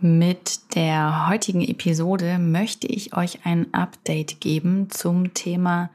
Mit 0.00 0.76
der 0.76 1.28
heutigen 1.28 1.60
Episode 1.60 2.38
möchte 2.38 2.86
ich 2.86 3.16
euch 3.16 3.40
ein 3.42 3.74
Update 3.74 4.40
geben 4.40 4.90
zum 4.90 5.34
Thema 5.34 5.90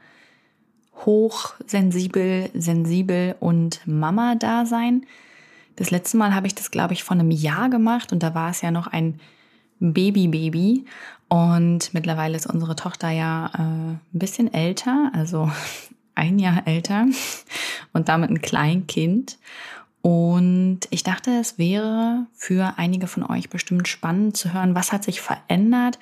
hochsensibel, 1.06 2.50
sensibel 2.52 3.34
und 3.40 3.80
Mama-Dasein. 3.86 5.06
Das 5.76 5.90
letzte 5.90 6.18
Mal 6.18 6.34
habe 6.34 6.46
ich 6.46 6.54
das, 6.54 6.70
glaube 6.70 6.92
ich, 6.92 7.02
vor 7.02 7.16
einem 7.16 7.30
Jahr 7.30 7.70
gemacht 7.70 8.12
und 8.12 8.22
da 8.22 8.34
war 8.34 8.50
es 8.50 8.60
ja 8.60 8.70
noch 8.70 8.88
ein 8.88 9.20
Baby-Baby. 9.80 10.84
Und 11.28 11.94
mittlerweile 11.94 12.36
ist 12.36 12.46
unsere 12.46 12.76
Tochter 12.76 13.08
ja 13.08 13.46
äh, 13.54 13.58
ein 13.58 14.00
bisschen 14.12 14.52
älter, 14.52 15.12
also 15.14 15.50
ein 16.14 16.38
Jahr 16.38 16.66
älter 16.66 17.06
und 17.94 18.10
damit 18.10 18.28
ein 18.28 18.42
Kleinkind. 18.42 19.38
Und 20.04 20.80
ich 20.90 21.02
dachte, 21.02 21.30
es 21.40 21.56
wäre 21.56 22.26
für 22.34 22.74
einige 22.76 23.06
von 23.06 23.22
euch 23.22 23.48
bestimmt 23.48 23.88
spannend 23.88 24.36
zu 24.36 24.52
hören, 24.52 24.74
was 24.74 24.92
hat 24.92 25.02
sich 25.02 25.22
verändert, 25.22 25.98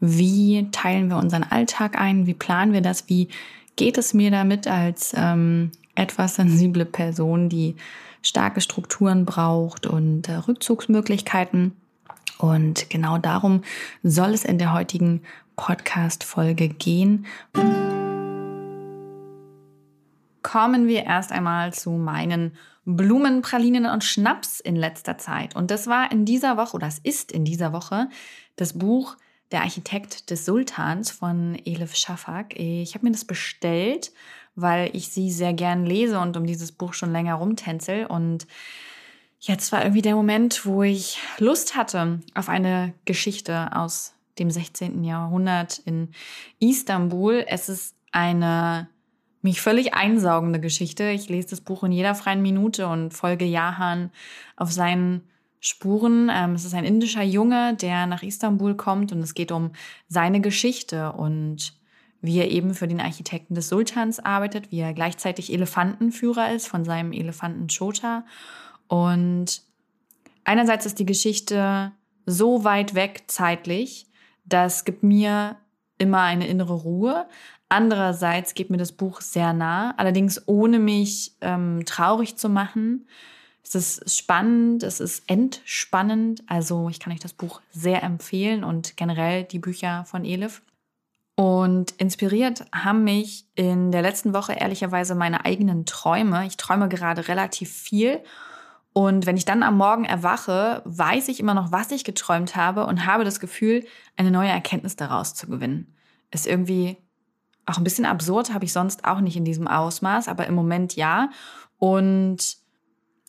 wie 0.00 0.68
teilen 0.72 1.08
wir 1.08 1.18
unseren 1.18 1.44
Alltag 1.44 1.96
ein, 1.96 2.26
wie 2.26 2.34
planen 2.34 2.72
wir 2.72 2.80
das, 2.80 3.08
wie 3.08 3.28
geht 3.76 3.96
es 3.96 4.12
mir 4.12 4.32
damit 4.32 4.66
als 4.66 5.14
ähm, 5.16 5.70
etwas 5.94 6.34
sensible 6.34 6.84
Person, 6.84 7.48
die 7.48 7.76
starke 8.22 8.60
Strukturen 8.60 9.24
braucht 9.24 9.86
und 9.86 10.28
äh, 10.28 10.34
Rückzugsmöglichkeiten. 10.34 11.76
Und 12.38 12.90
genau 12.90 13.18
darum 13.18 13.62
soll 14.02 14.30
es 14.30 14.44
in 14.44 14.58
der 14.58 14.72
heutigen 14.72 15.22
Podcast-Folge 15.54 16.70
gehen. 16.70 17.26
Kommen 20.42 20.88
wir 20.88 21.04
erst 21.04 21.30
einmal 21.30 21.72
zu 21.72 21.92
meinen 21.92 22.56
Blumen, 22.84 23.42
Pralinen 23.42 23.86
und 23.86 24.04
Schnaps 24.04 24.60
in 24.60 24.76
letzter 24.76 25.18
Zeit. 25.18 25.56
Und 25.56 25.70
das 25.70 25.86
war 25.86 26.12
in 26.12 26.24
dieser 26.24 26.56
Woche, 26.56 26.76
oder 26.76 26.86
es 26.86 26.98
ist 26.98 27.32
in 27.32 27.44
dieser 27.44 27.72
Woche, 27.72 28.08
das 28.56 28.74
Buch 28.74 29.16
Der 29.52 29.62
Architekt 29.62 30.30
des 30.30 30.46
Sultans 30.46 31.10
von 31.10 31.54
Elif 31.64 31.94
Shafak. 31.94 32.58
Ich 32.58 32.94
habe 32.94 33.06
mir 33.06 33.12
das 33.12 33.24
bestellt, 33.24 34.12
weil 34.56 34.90
ich 34.94 35.08
sie 35.08 35.30
sehr 35.30 35.52
gern 35.52 35.86
lese 35.86 36.18
und 36.18 36.36
um 36.36 36.46
dieses 36.46 36.72
Buch 36.72 36.94
schon 36.94 37.12
länger 37.12 37.34
rumtänzel. 37.34 38.06
Und 38.06 38.46
jetzt 39.38 39.70
war 39.70 39.82
irgendwie 39.82 40.02
der 40.02 40.16
Moment, 40.16 40.66
wo 40.66 40.82
ich 40.82 41.18
Lust 41.38 41.76
hatte 41.76 42.20
auf 42.34 42.48
eine 42.48 42.94
Geschichte 43.04 43.74
aus 43.76 44.14
dem 44.38 44.50
16. 44.50 45.04
Jahrhundert 45.04 45.78
in 45.80 46.10
Istanbul. 46.58 47.44
Es 47.46 47.68
ist 47.68 47.94
eine 48.12 48.88
mich 49.44 49.60
völlig 49.60 49.94
einsaugende 49.94 50.58
Geschichte. 50.58 51.10
Ich 51.10 51.28
lese 51.28 51.50
das 51.50 51.60
Buch 51.60 51.84
in 51.84 51.92
jeder 51.92 52.14
freien 52.14 52.42
Minute 52.42 52.88
und 52.88 53.12
folge 53.12 53.44
Jahan 53.44 54.10
auf 54.56 54.72
seinen 54.72 55.22
Spuren. 55.60 56.30
Ähm, 56.32 56.52
es 56.54 56.64
ist 56.64 56.74
ein 56.74 56.84
indischer 56.84 57.22
Junge, 57.22 57.74
der 57.74 58.06
nach 58.06 58.22
Istanbul 58.22 58.74
kommt 58.74 59.12
und 59.12 59.20
es 59.20 59.34
geht 59.34 59.52
um 59.52 59.72
seine 60.08 60.40
Geschichte 60.40 61.12
und 61.12 61.74
wie 62.22 62.38
er 62.38 62.50
eben 62.50 62.72
für 62.72 62.88
den 62.88 63.02
Architekten 63.02 63.54
des 63.54 63.68
Sultans 63.68 64.18
arbeitet, 64.18 64.72
wie 64.72 64.80
er 64.80 64.94
gleichzeitig 64.94 65.52
Elefantenführer 65.52 66.52
ist 66.52 66.66
von 66.66 66.86
seinem 66.86 67.12
Elefanten 67.12 67.66
Chota. 67.68 68.24
Und 68.88 69.60
einerseits 70.44 70.86
ist 70.86 70.98
die 70.98 71.06
Geschichte 71.06 71.92
so 72.24 72.64
weit 72.64 72.94
weg 72.94 73.24
zeitlich, 73.26 74.06
das 74.46 74.86
gibt 74.86 75.02
mir 75.02 75.56
immer 75.98 76.20
eine 76.20 76.46
innere 76.46 76.74
Ruhe. 76.74 77.26
Andererseits 77.74 78.54
geht 78.54 78.70
mir 78.70 78.76
das 78.76 78.92
Buch 78.92 79.20
sehr 79.20 79.52
nah, 79.52 79.94
allerdings 79.96 80.46
ohne 80.46 80.78
mich 80.78 81.32
ähm, 81.40 81.82
traurig 81.84 82.36
zu 82.36 82.48
machen. 82.48 83.08
Es 83.64 83.74
ist 83.74 84.16
spannend, 84.16 84.84
es 84.84 85.00
ist 85.00 85.28
entspannend. 85.28 86.44
Also 86.46 86.88
ich 86.88 87.00
kann 87.00 87.12
euch 87.12 87.18
das 87.18 87.32
Buch 87.32 87.60
sehr 87.72 88.04
empfehlen 88.04 88.62
und 88.62 88.96
generell 88.96 89.42
die 89.42 89.58
Bücher 89.58 90.04
von 90.04 90.24
Elif. 90.24 90.62
Und 91.34 91.90
inspiriert 91.98 92.64
haben 92.72 93.02
mich 93.02 93.44
in 93.56 93.90
der 93.90 94.02
letzten 94.02 94.34
Woche 94.34 94.52
ehrlicherweise 94.52 95.16
meine 95.16 95.44
eigenen 95.44 95.84
Träume. 95.84 96.46
Ich 96.46 96.56
träume 96.56 96.88
gerade 96.88 97.26
relativ 97.26 97.72
viel. 97.72 98.20
Und 98.92 99.26
wenn 99.26 99.36
ich 99.36 99.46
dann 99.46 99.64
am 99.64 99.76
Morgen 99.76 100.04
erwache, 100.04 100.80
weiß 100.84 101.26
ich 101.26 101.40
immer 101.40 101.54
noch, 101.54 101.72
was 101.72 101.90
ich 101.90 102.04
geträumt 102.04 102.54
habe 102.54 102.86
und 102.86 103.04
habe 103.04 103.24
das 103.24 103.40
Gefühl, 103.40 103.84
eine 104.16 104.30
neue 104.30 104.50
Erkenntnis 104.50 104.94
daraus 104.94 105.34
zu 105.34 105.48
gewinnen. 105.48 105.92
Ist 106.30 106.46
irgendwie 106.46 106.98
auch 107.66 107.78
ein 107.78 107.84
bisschen 107.84 108.04
absurd, 108.04 108.52
habe 108.52 108.64
ich 108.64 108.72
sonst 108.72 109.04
auch 109.04 109.20
nicht 109.20 109.36
in 109.36 109.44
diesem 109.44 109.66
Ausmaß, 109.66 110.28
aber 110.28 110.46
im 110.46 110.54
Moment 110.54 110.96
ja. 110.96 111.30
Und 111.78 112.56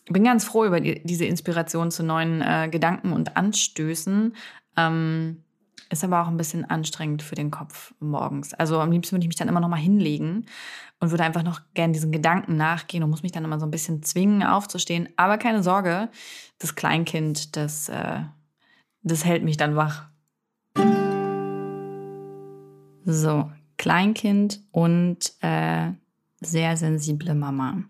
bin 0.08 0.24
ganz 0.24 0.44
froh 0.44 0.64
über 0.64 0.80
die, 0.80 1.02
diese 1.04 1.24
Inspiration 1.24 1.90
zu 1.90 2.02
neuen 2.02 2.40
äh, 2.42 2.68
Gedanken 2.70 3.12
und 3.12 3.36
Anstößen. 3.36 4.34
Ähm, 4.76 5.42
ist 5.88 6.04
aber 6.04 6.22
auch 6.22 6.28
ein 6.28 6.36
bisschen 6.36 6.64
anstrengend 6.64 7.22
für 7.22 7.36
den 7.36 7.50
Kopf 7.50 7.94
morgens. 8.00 8.54
Also 8.54 8.80
am 8.80 8.90
liebsten 8.90 9.12
würde 9.12 9.24
ich 9.24 9.28
mich 9.28 9.36
dann 9.36 9.48
immer 9.48 9.60
noch 9.60 9.68
mal 9.68 9.76
hinlegen 9.76 10.46
und 10.98 11.10
würde 11.10 11.22
einfach 11.22 11.44
noch 11.44 11.60
gern 11.74 11.92
diesen 11.92 12.10
Gedanken 12.10 12.56
nachgehen 12.56 13.04
und 13.04 13.10
muss 13.10 13.22
mich 13.22 13.32
dann 13.32 13.44
immer 13.44 13.60
so 13.60 13.66
ein 13.66 13.70
bisschen 13.70 14.02
zwingen, 14.02 14.42
aufzustehen. 14.42 15.08
Aber 15.16 15.38
keine 15.38 15.62
Sorge, 15.62 16.08
das 16.58 16.74
Kleinkind, 16.74 17.56
das, 17.56 17.88
äh, 17.88 18.20
das 19.02 19.24
hält 19.24 19.44
mich 19.44 19.56
dann 19.56 19.76
wach. 19.76 20.08
So, 23.04 23.50
Kleinkind 23.76 24.60
und 24.72 25.32
äh, 25.40 25.92
sehr 26.40 26.76
sensible 26.76 27.34
Mama. 27.34 27.82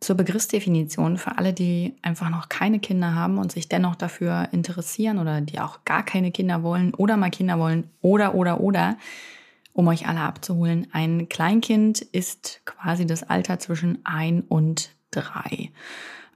Zur 0.00 0.16
Begriffsdefinition 0.16 1.16
für 1.16 1.38
alle, 1.38 1.52
die 1.52 1.96
einfach 2.02 2.30
noch 2.30 2.48
keine 2.48 2.78
Kinder 2.78 3.14
haben 3.14 3.38
und 3.38 3.50
sich 3.50 3.68
dennoch 3.68 3.96
dafür 3.96 4.48
interessieren 4.52 5.18
oder 5.18 5.40
die 5.40 5.58
auch 5.58 5.84
gar 5.84 6.04
keine 6.04 6.30
Kinder 6.30 6.62
wollen 6.62 6.94
oder 6.94 7.16
mal 7.16 7.30
Kinder 7.30 7.58
wollen 7.58 7.90
oder 8.00 8.34
oder 8.34 8.60
oder, 8.60 8.96
um 9.72 9.88
euch 9.88 10.06
alle 10.06 10.20
abzuholen. 10.20 10.86
Ein 10.92 11.28
Kleinkind 11.28 12.00
ist 12.00 12.60
quasi 12.64 13.06
das 13.06 13.24
Alter 13.24 13.58
zwischen 13.58 13.98
ein 14.04 14.42
und 14.42 14.94
drei. 15.10 15.72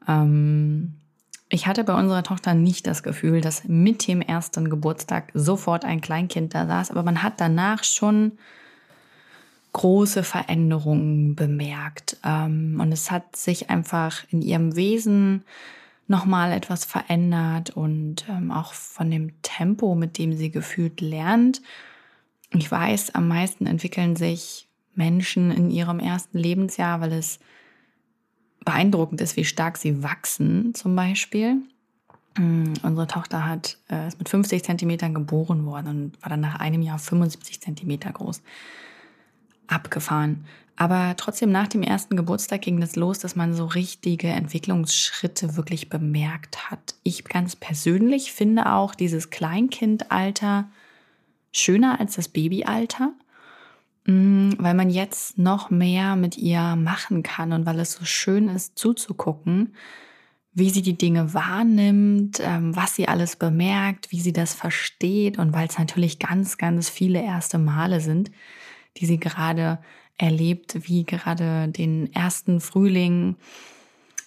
Ähm, 0.08 0.94
ich 1.52 1.66
hatte 1.66 1.84
bei 1.84 1.92
unserer 1.92 2.22
Tochter 2.22 2.54
nicht 2.54 2.86
das 2.86 3.02
Gefühl, 3.02 3.42
dass 3.42 3.64
mit 3.68 4.08
dem 4.08 4.22
ersten 4.22 4.70
Geburtstag 4.70 5.30
sofort 5.34 5.84
ein 5.84 6.00
Kleinkind 6.00 6.54
da 6.54 6.66
saß, 6.66 6.90
aber 6.90 7.02
man 7.02 7.22
hat 7.22 7.34
danach 7.42 7.84
schon 7.84 8.32
große 9.74 10.22
Veränderungen 10.22 11.34
bemerkt. 11.34 12.16
Ähm, 12.24 12.78
und 12.80 12.90
es 12.90 13.10
hat 13.10 13.36
sich 13.36 13.68
einfach 13.68 14.24
in 14.30 14.40
ihrem 14.40 14.76
Wesen 14.76 15.44
nochmal 16.08 16.52
etwas 16.52 16.86
verändert 16.86 17.69
und 17.70 18.24
ähm, 18.30 18.50
auch 18.50 18.72
von 18.72 19.10
dem 19.10 19.32
Tempo, 19.42 19.94
mit 19.94 20.16
dem 20.16 20.34
sie 20.34 20.50
gefühlt 20.50 21.02
lernt. 21.02 21.60
Ich 22.50 22.70
weiß, 22.70 23.14
am 23.14 23.28
meisten 23.28 23.66
entwickeln 23.66 24.16
sich 24.16 24.69
Menschen 24.94 25.50
in 25.50 25.70
ihrem 25.70 26.00
ersten 26.00 26.38
Lebensjahr, 26.38 27.02
weil 27.02 27.12
es 27.12 27.40
beeindruckend 28.65 29.21
ist, 29.21 29.37
wie 29.37 29.45
stark 29.45 29.77
sie 29.77 30.03
wachsen 30.03 30.75
zum 30.75 30.95
Beispiel. 30.97 31.59
Mm, 32.39 32.73
unsere 32.83 33.06
Tochter 33.06 33.47
hat, 33.47 33.78
äh, 33.91 34.09
ist 34.09 34.19
mit 34.19 34.28
50 34.28 34.62
Zentimetern 34.65 35.15
geboren 35.15 35.67
worden 35.67 35.89
und 35.89 36.23
war 36.23 36.31
dann 36.31 36.41
nach 36.41 36.59
einem 36.61 36.82
Jahr 36.82 36.99
75 36.99 37.61
Zentimeter 37.61 38.12
groß. 38.12 38.43
Abgefahren. 39.67 40.44
Aber 40.76 41.14
trotzdem 41.17 41.53
nach 41.53 41.69
dem 41.69 41.82
ersten 41.82 42.17
Geburtstag 42.17 42.62
ging 42.62 42.82
es 42.82 42.97
los, 42.97 43.19
dass 43.19 43.37
man 43.37 43.55
so 43.55 43.67
richtige 43.67 44.29
Entwicklungsschritte 44.29 45.56
wirklich 45.56 45.88
bemerkt 45.88 46.70
hat. 46.70 46.94
Ich 47.03 47.25
ganz 47.25 47.56
persönlich 47.56 48.32
finde 48.32 48.73
auch 48.73 48.94
dieses 48.94 49.31
Kleinkindalter 49.31 50.69
schöner 51.53 52.00
als 52.00 52.17
das 52.17 52.29
Babyalter. 52.29 53.12
Mm, 54.04 54.52
weil 54.58 54.75
man 54.75 54.90
jetzt 54.90 55.38
noch 55.38 55.70
mehr 55.70 56.16
mit 56.16 56.37
ihr 56.37 56.75
machen 56.76 57.22
kann 57.22 57.52
und 57.52 57.66
weil 57.66 57.78
es 57.78 57.93
so 57.93 58.04
schön 58.04 58.49
ist 58.49 58.76
zuzugucken, 58.76 59.75
wie 60.54 60.70
sie 60.70 60.82
die 60.82 60.99
Dinge 60.99 61.32
wahrnimmt, 61.34 62.40
ähm, 62.43 62.75
was 62.75 62.96
sie 62.96 63.06
alles 63.08 63.37
bemerkt, 63.37 64.10
wie 64.10 64.20
sie 64.20 64.32
das 64.32 64.54
versteht 64.54 65.38
und 65.38 65.52
weil 65.52 65.69
es 65.69 65.78
natürlich 65.78 66.19
ganz, 66.19 66.58
ganz 66.58 66.88
viele 66.88 67.22
erste 67.22 67.58
Male 67.58 68.00
sind, 68.00 68.31
die 68.99 69.06
sie 69.06 69.19
gerade 69.19 69.78
erlebt, 70.19 70.88
wie 70.88 71.05
gerade 71.05 71.69
den 71.69 72.12
ersten 72.12 72.60
Frühling, 72.60 73.37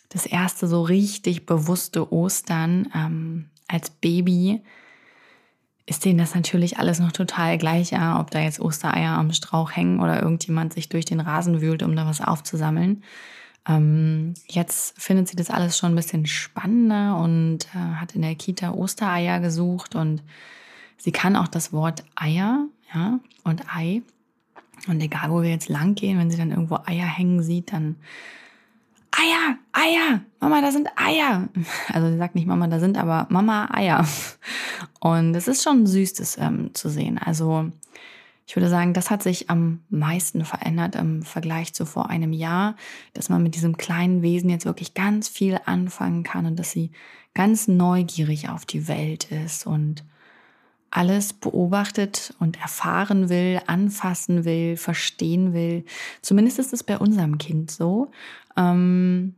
das 0.09 0.25
erste 0.25 0.67
so 0.67 0.83
richtig 0.83 1.45
bewusste 1.45 2.11
Ostern 2.13 2.87
ähm, 2.95 3.49
als 3.67 3.89
Baby 3.89 4.61
ist 5.85 6.03
denen 6.03 6.17
das 6.17 6.33
natürlich 6.33 6.79
alles 6.79 6.99
noch 6.99 7.11
total 7.11 7.57
gleich, 7.57 7.91
ja, 7.91 8.19
ob 8.19 8.31
da 8.31 8.39
jetzt 8.39 8.59
Ostereier 8.59 9.11
am 9.11 9.31
Strauch 9.31 9.71
hängen 9.71 9.99
oder 9.99 10.21
irgendjemand 10.21 10.73
sich 10.73 10.89
durch 10.89 11.05
den 11.05 11.19
Rasen 11.19 11.61
wühlt, 11.61 11.83
um 11.83 11.95
da 11.95 12.07
was 12.07 12.21
aufzusammeln. 12.21 13.03
Ähm, 13.67 14.33
jetzt 14.47 14.99
findet 14.99 15.27
sie 15.27 15.35
das 15.35 15.49
alles 15.49 15.77
schon 15.77 15.93
ein 15.93 15.95
bisschen 15.95 16.25
spannender 16.25 17.17
und 17.17 17.67
äh, 17.75 17.77
hat 17.77 18.15
in 18.15 18.23
der 18.23 18.35
Kita 18.35 18.71
Ostereier 18.71 19.39
gesucht 19.39 19.95
und 19.95 20.23
sie 20.97 21.11
kann 21.11 21.35
auch 21.35 21.47
das 21.47 21.71
Wort 21.71 22.03
Eier, 22.15 22.65
ja, 22.93 23.19
und 23.43 23.63
Ei. 23.75 24.01
Und 24.87 25.01
egal, 25.01 25.31
wo 25.31 25.41
wir 25.41 25.49
jetzt 25.49 25.69
lang 25.69 25.95
gehen, 25.95 26.19
wenn 26.19 26.29
sie 26.29 26.37
dann 26.37 26.51
irgendwo 26.51 26.79
Eier 26.85 27.05
hängen 27.05 27.41
sieht, 27.41 27.71
dann 27.71 27.95
Eier, 29.17 29.57
Eier, 29.71 30.21
Mama, 30.39 30.61
da 30.61 30.71
sind 30.71 30.89
Eier. 30.95 31.47
Also 31.93 32.09
sie 32.09 32.17
sagt 32.17 32.35
nicht 32.35 32.47
Mama, 32.47 32.67
da 32.67 32.79
sind 32.79 32.97
aber 32.97 33.27
Mama 33.29 33.69
Eier. 33.71 34.05
Und 34.99 35.35
es 35.35 35.47
ist 35.47 35.63
schon 35.63 35.87
süß, 35.87 36.13
das 36.15 36.37
ähm, 36.37 36.73
zu 36.73 36.89
sehen. 36.89 37.17
Also 37.17 37.71
ich 38.45 38.55
würde 38.55 38.69
sagen, 38.69 38.93
das 38.93 39.09
hat 39.09 39.23
sich 39.23 39.49
am 39.49 39.81
meisten 39.89 40.45
verändert 40.45 40.95
im 40.95 41.23
Vergleich 41.23 41.73
zu 41.73 41.85
vor 41.85 42.09
einem 42.09 42.33
Jahr, 42.33 42.75
dass 43.13 43.29
man 43.29 43.41
mit 43.41 43.55
diesem 43.55 43.77
kleinen 43.77 44.21
Wesen 44.21 44.49
jetzt 44.49 44.65
wirklich 44.65 44.93
ganz 44.93 45.29
viel 45.29 45.59
anfangen 45.65 46.23
kann 46.23 46.45
und 46.45 46.57
dass 46.57 46.71
sie 46.71 46.91
ganz 47.33 47.67
neugierig 47.67 48.49
auf 48.49 48.65
die 48.65 48.87
Welt 48.87 49.31
ist 49.31 49.65
und 49.65 50.03
alles 50.91 51.33
beobachtet 51.33 52.33
und 52.39 52.59
erfahren 52.61 53.27
will, 53.29 53.61
anfassen 53.67 54.45
will, 54.45 54.77
verstehen 54.77 55.53
will. 55.53 55.83
Zumindest 56.21 56.59
ist 56.59 56.71
es 56.71 56.83
bei 56.83 56.97
unserem 56.97 57.37
Kind 57.37 57.71
so. 57.71 58.11
Ähm, 58.57 59.35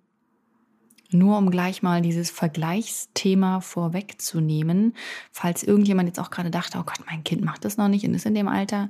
nur 1.09 1.37
um 1.37 1.49
gleich 1.49 1.81
mal 1.81 2.01
dieses 2.01 2.29
Vergleichsthema 2.29 3.61
vorwegzunehmen, 3.61 4.93
falls 5.31 5.63
irgendjemand 5.63 6.09
jetzt 6.09 6.19
auch 6.19 6.31
gerade 6.31 6.51
dachte, 6.51 6.79
oh 6.79 6.83
Gott, 6.83 6.99
mein 7.07 7.23
Kind 7.23 7.43
macht 7.43 7.63
das 7.63 7.77
noch 7.77 7.87
nicht 7.87 8.05
und 8.05 8.13
ist 8.13 8.25
in 8.25 8.35
dem 8.35 8.47
Alter. 8.47 8.89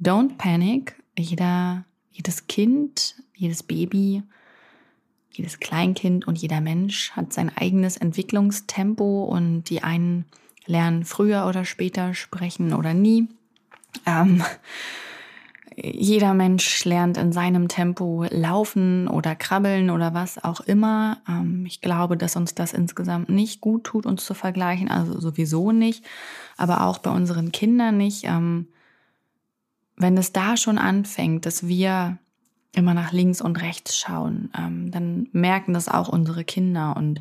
Don't 0.00 0.36
panic. 0.36 0.96
Jeder, 1.16 1.84
jedes 2.10 2.46
Kind, 2.46 3.16
jedes 3.34 3.62
Baby, 3.62 4.22
jedes 5.30 5.60
Kleinkind 5.60 6.26
und 6.26 6.38
jeder 6.38 6.60
Mensch 6.60 7.12
hat 7.12 7.32
sein 7.32 7.56
eigenes 7.56 7.96
Entwicklungstempo 7.96 9.24
und 9.24 9.64
die 9.64 9.82
einen 9.82 10.24
lernen 10.66 11.04
früher 11.04 11.46
oder 11.46 11.64
später 11.64 12.14
sprechen 12.14 12.74
oder 12.74 12.94
nie. 12.94 13.28
Ähm, 14.06 14.42
jeder 15.82 16.34
Mensch 16.34 16.84
lernt 16.84 17.16
in 17.16 17.32
seinem 17.32 17.68
Tempo 17.68 18.24
laufen 18.30 19.06
oder 19.06 19.36
krabbeln 19.36 19.90
oder 19.90 20.14
was 20.14 20.42
auch 20.42 20.60
immer. 20.60 21.18
Ähm, 21.28 21.64
ich 21.66 21.80
glaube, 21.80 22.16
dass 22.16 22.36
uns 22.36 22.54
das 22.54 22.72
insgesamt 22.72 23.28
nicht 23.28 23.60
gut 23.60 23.84
tut, 23.84 24.06
uns 24.06 24.24
zu 24.24 24.34
vergleichen. 24.34 24.90
Also 24.90 25.20
sowieso 25.20 25.72
nicht, 25.72 26.04
aber 26.56 26.84
auch 26.84 26.98
bei 26.98 27.10
unseren 27.10 27.52
Kindern 27.52 27.96
nicht. 27.96 28.24
Ähm, 28.24 28.68
wenn 29.96 30.16
es 30.16 30.32
da 30.32 30.56
schon 30.56 30.78
anfängt, 30.78 31.46
dass 31.46 31.66
wir 31.66 32.18
immer 32.72 32.94
nach 32.94 33.12
links 33.12 33.40
und 33.40 33.60
rechts 33.60 33.96
schauen, 33.96 34.50
ähm, 34.56 34.90
dann 34.90 35.28
merken 35.32 35.74
das 35.74 35.88
auch 35.88 36.08
unsere 36.08 36.44
Kinder. 36.44 36.96
Und 36.96 37.20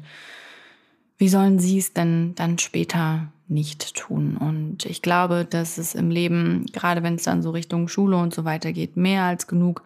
wie 1.18 1.30
sollen 1.30 1.60
sie 1.60 1.78
es 1.78 1.94
denn 1.94 2.36
dann 2.36 2.60
später 2.60 3.32
nicht 3.48 3.96
tun. 3.96 4.38
Und 4.38 4.86
ich 4.86 5.02
glaube, 5.02 5.46
dass 5.50 5.78
es 5.78 5.96
im 5.96 6.10
Leben, 6.10 6.66
gerade 6.74 7.04
wenn 7.04 7.16
es 7.16 7.24
dann 7.24 7.42
so 7.42 7.52
Richtung 7.52 7.88
Schule 7.88 8.18
und 8.18 8.34
so 8.34 8.46
weiter 8.46 8.74
geht, 8.74 8.98
mehr 8.98 9.24
als 9.24 9.48
genug 9.48 9.84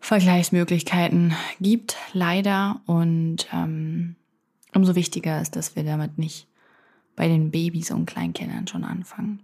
Vergleichsmöglichkeiten 0.00 1.34
gibt, 1.60 1.96
leider. 2.12 2.80
Und 2.86 3.46
ähm, 3.52 4.16
umso 4.74 4.94
wichtiger 4.94 5.40
ist, 5.40 5.56
dass 5.56 5.76
wir 5.76 5.84
damit 5.84 6.18
nicht 6.18 6.48
bei 7.14 7.28
den 7.28 7.50
Babys 7.50 7.90
und 7.90 8.06
Kleinkindern 8.06 8.66
schon 8.66 8.84
anfangen. 8.84 9.40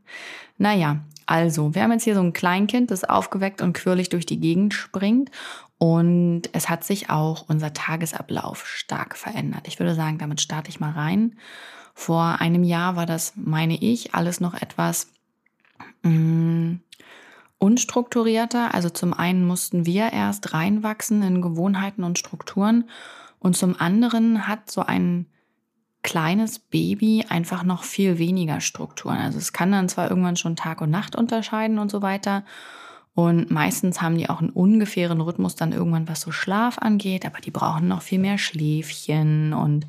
Naja, 0.56 1.00
also, 1.26 1.74
wir 1.74 1.82
haben 1.82 1.92
jetzt 1.92 2.04
hier 2.04 2.14
so 2.14 2.22
ein 2.22 2.32
Kleinkind, 2.32 2.90
das 2.90 3.04
aufgeweckt 3.04 3.60
und 3.60 3.74
quirlig 3.74 4.08
durch 4.08 4.24
die 4.24 4.40
Gegend 4.40 4.72
springt. 4.72 5.30
Und 5.76 6.44
es 6.52 6.68
hat 6.68 6.84
sich 6.84 7.10
auch 7.10 7.48
unser 7.48 7.72
Tagesablauf 7.72 8.66
stark 8.66 9.16
verändert. 9.16 9.68
Ich 9.68 9.78
würde 9.78 9.94
sagen, 9.94 10.18
damit 10.18 10.40
starte 10.40 10.70
ich 10.70 10.80
mal 10.80 10.90
rein. 10.90 11.36
Vor 11.98 12.40
einem 12.40 12.62
Jahr 12.62 12.94
war 12.94 13.06
das, 13.06 13.32
meine 13.34 13.74
ich, 13.74 14.14
alles 14.14 14.38
noch 14.38 14.54
etwas 14.54 15.08
mh, 16.04 16.10
mm, 16.12 16.80
unstrukturierter. 17.58 18.72
Also 18.72 18.88
zum 18.88 19.12
einen 19.12 19.44
mussten 19.44 19.84
wir 19.84 20.12
erst 20.12 20.54
reinwachsen 20.54 21.24
in 21.24 21.42
Gewohnheiten 21.42 22.04
und 22.04 22.16
Strukturen 22.16 22.88
und 23.40 23.56
zum 23.56 23.74
anderen 23.80 24.46
hat 24.46 24.70
so 24.70 24.82
ein 24.82 25.26
kleines 26.04 26.60
Baby 26.60 27.26
einfach 27.28 27.64
noch 27.64 27.82
viel 27.82 28.18
weniger 28.18 28.60
Strukturen. 28.60 29.18
Also 29.18 29.38
es 29.38 29.52
kann 29.52 29.72
dann 29.72 29.88
zwar 29.88 30.08
irgendwann 30.08 30.36
schon 30.36 30.54
Tag 30.54 30.80
und 30.80 30.90
Nacht 30.90 31.16
unterscheiden 31.16 31.80
und 31.80 31.90
so 31.90 32.00
weiter. 32.00 32.44
Und 33.14 33.50
meistens 33.50 34.00
haben 34.00 34.18
die 34.18 34.30
auch 34.30 34.40
einen 34.40 34.50
ungefähren 34.50 35.20
Rhythmus 35.20 35.56
dann 35.56 35.72
irgendwann, 35.72 36.08
was 36.08 36.20
so 36.20 36.30
Schlaf 36.30 36.78
angeht, 36.78 37.26
aber 37.26 37.40
die 37.40 37.50
brauchen 37.50 37.88
noch 37.88 38.02
viel 38.02 38.20
mehr 38.20 38.38
Schläfchen 38.38 39.52
und 39.52 39.84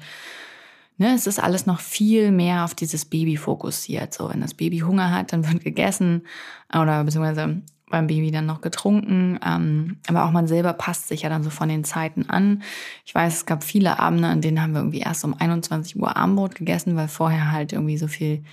Ne, 1.00 1.14
es 1.16 1.28
ist 1.28 1.40
alles 1.40 1.66
noch 1.66 1.80
viel 1.80 2.30
mehr 2.30 2.66
auf 2.66 2.76
dieses 2.76 3.06
Baby 3.06 3.38
fokussiert. 3.38 4.14
So, 4.14 4.30
wenn 4.30 4.42
das 4.42 4.54
Baby 4.54 4.80
Hunger 4.80 5.12
hat, 5.12 5.32
dann 5.32 5.50
wird 5.50 5.64
gegessen 5.64 6.28
oder 6.74 7.06
beziehungsweise 7.06 7.62
beim 7.90 8.08
Baby 8.08 8.32
dann 8.32 8.46
noch 8.46 8.60
getrunken. 8.60 9.40
Ähm, 9.42 9.98
aber 10.10 10.26
auch 10.26 10.32
man 10.32 10.46
selber 10.46 10.74
passt 10.74 11.08
sich 11.08 11.22
ja 11.22 11.30
dann 11.30 11.42
so 11.42 11.50
von 11.50 11.70
den 11.70 11.86
Zeiten 11.86 12.30
an. 12.30 12.64
Ich 13.06 13.16
weiß, 13.16 13.34
es 13.34 13.46
gab 13.46 13.64
viele 13.64 13.98
Abende, 13.98 14.28
an 14.28 14.42
denen 14.42 14.62
haben 14.62 14.74
wir 14.74 14.82
irgendwie 14.82 15.00
erst 15.00 15.24
um 15.24 15.34
21 15.34 15.98
Uhr 15.98 16.18
Armbrot 16.18 16.56
gegessen, 16.56 16.98
weil 16.98 17.08
vorher 17.08 17.50
halt 17.54 17.72
irgendwie 17.72 17.98
so 17.98 18.10
viel 18.10 18.44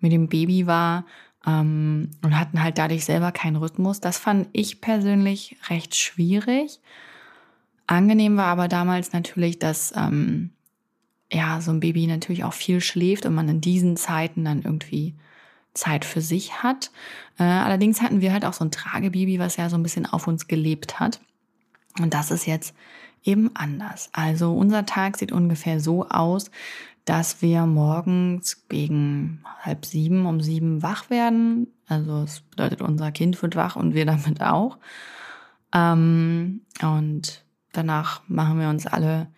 mit 0.00 0.10
dem 0.10 0.28
Baby 0.28 0.66
war 0.66 1.04
ähm, 1.46 2.12
und 2.22 2.38
hatten 2.38 2.62
halt 2.62 2.78
dadurch 2.78 3.04
selber 3.04 3.30
keinen 3.30 3.56
Rhythmus. 3.56 4.00
Das 4.00 4.18
fand 4.18 4.48
ich 4.52 4.80
persönlich 4.80 5.58
recht 5.68 5.94
schwierig. 5.94 6.80
Angenehm 7.86 8.38
war 8.38 8.46
aber 8.46 8.68
damals 8.68 9.12
natürlich, 9.12 9.58
dass 9.58 9.92
ähm, 9.94 10.50
ja, 11.32 11.60
so 11.60 11.70
ein 11.70 11.80
Baby 11.80 12.06
natürlich 12.06 12.44
auch 12.44 12.52
viel 12.52 12.80
schläft 12.80 13.26
und 13.26 13.34
man 13.34 13.48
in 13.48 13.60
diesen 13.60 13.96
Zeiten 13.96 14.44
dann 14.44 14.62
irgendwie 14.62 15.14
Zeit 15.74 16.04
für 16.04 16.20
sich 16.20 16.62
hat. 16.62 16.90
Äh, 17.38 17.44
allerdings 17.44 18.02
hatten 18.02 18.20
wir 18.20 18.32
halt 18.32 18.44
auch 18.44 18.52
so 18.52 18.64
ein 18.64 18.72
Tragebaby, 18.72 19.38
was 19.38 19.56
ja 19.56 19.68
so 19.68 19.76
ein 19.76 19.82
bisschen 19.82 20.06
auf 20.06 20.26
uns 20.26 20.48
gelebt 20.48 20.98
hat. 20.98 21.20
Und 22.00 22.14
das 22.14 22.30
ist 22.30 22.46
jetzt 22.46 22.74
eben 23.22 23.54
anders. 23.54 24.10
Also 24.12 24.52
unser 24.52 24.86
Tag 24.86 25.16
sieht 25.16 25.32
ungefähr 25.32 25.80
so 25.80 26.08
aus, 26.08 26.50
dass 27.04 27.42
wir 27.42 27.66
morgens 27.66 28.66
gegen 28.68 29.42
halb 29.60 29.86
sieben 29.86 30.26
um 30.26 30.40
sieben 30.40 30.82
wach 30.82 31.10
werden. 31.10 31.68
Also 31.86 32.22
es 32.22 32.40
bedeutet, 32.40 32.82
unser 32.82 33.10
Kind 33.12 33.40
wird 33.42 33.56
wach 33.56 33.76
und 33.76 33.94
wir 33.94 34.06
damit 34.06 34.40
auch. 34.40 34.78
Ähm, 35.72 36.62
und 36.82 37.44
danach 37.72 38.22
machen 38.28 38.58
wir 38.58 38.68
uns 38.68 38.86
alle 38.86 39.28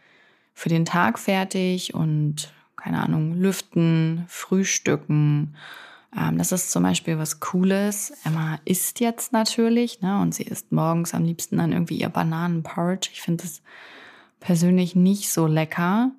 für 0.55 0.69
den 0.69 0.85
Tag 0.85 1.19
fertig 1.19 1.95
und 1.95 2.53
keine 2.77 3.01
Ahnung, 3.01 3.35
lüften, 3.35 4.25
frühstücken. 4.29 5.55
Ähm, 6.17 6.39
das 6.39 6.53
ist 6.53 6.73
zum 6.73 6.83
Beispiel 6.83 7.19
was 7.19 7.41
Cooles. 7.41 8.13
Emma 8.25 8.59
isst 8.65 9.01
jetzt 9.01 9.33
natürlich, 9.33 10.01
ne? 10.01 10.21
Und 10.21 10.35
sie 10.35 10.43
isst 10.43 10.73
morgens 10.73 11.15
am 11.15 11.25
liebsten 11.25 11.59
dann 11.59 11.73
irgendwie 11.73 11.99
ihr 11.99 12.09
Bananenporridge. 12.09 13.11
Ich 13.13 13.23
finde 13.23 13.45
das 13.45 13.63
persönlich 14.41 14.97
nicht 14.97 15.31
so 15.31 15.47
lecker. 15.47 16.11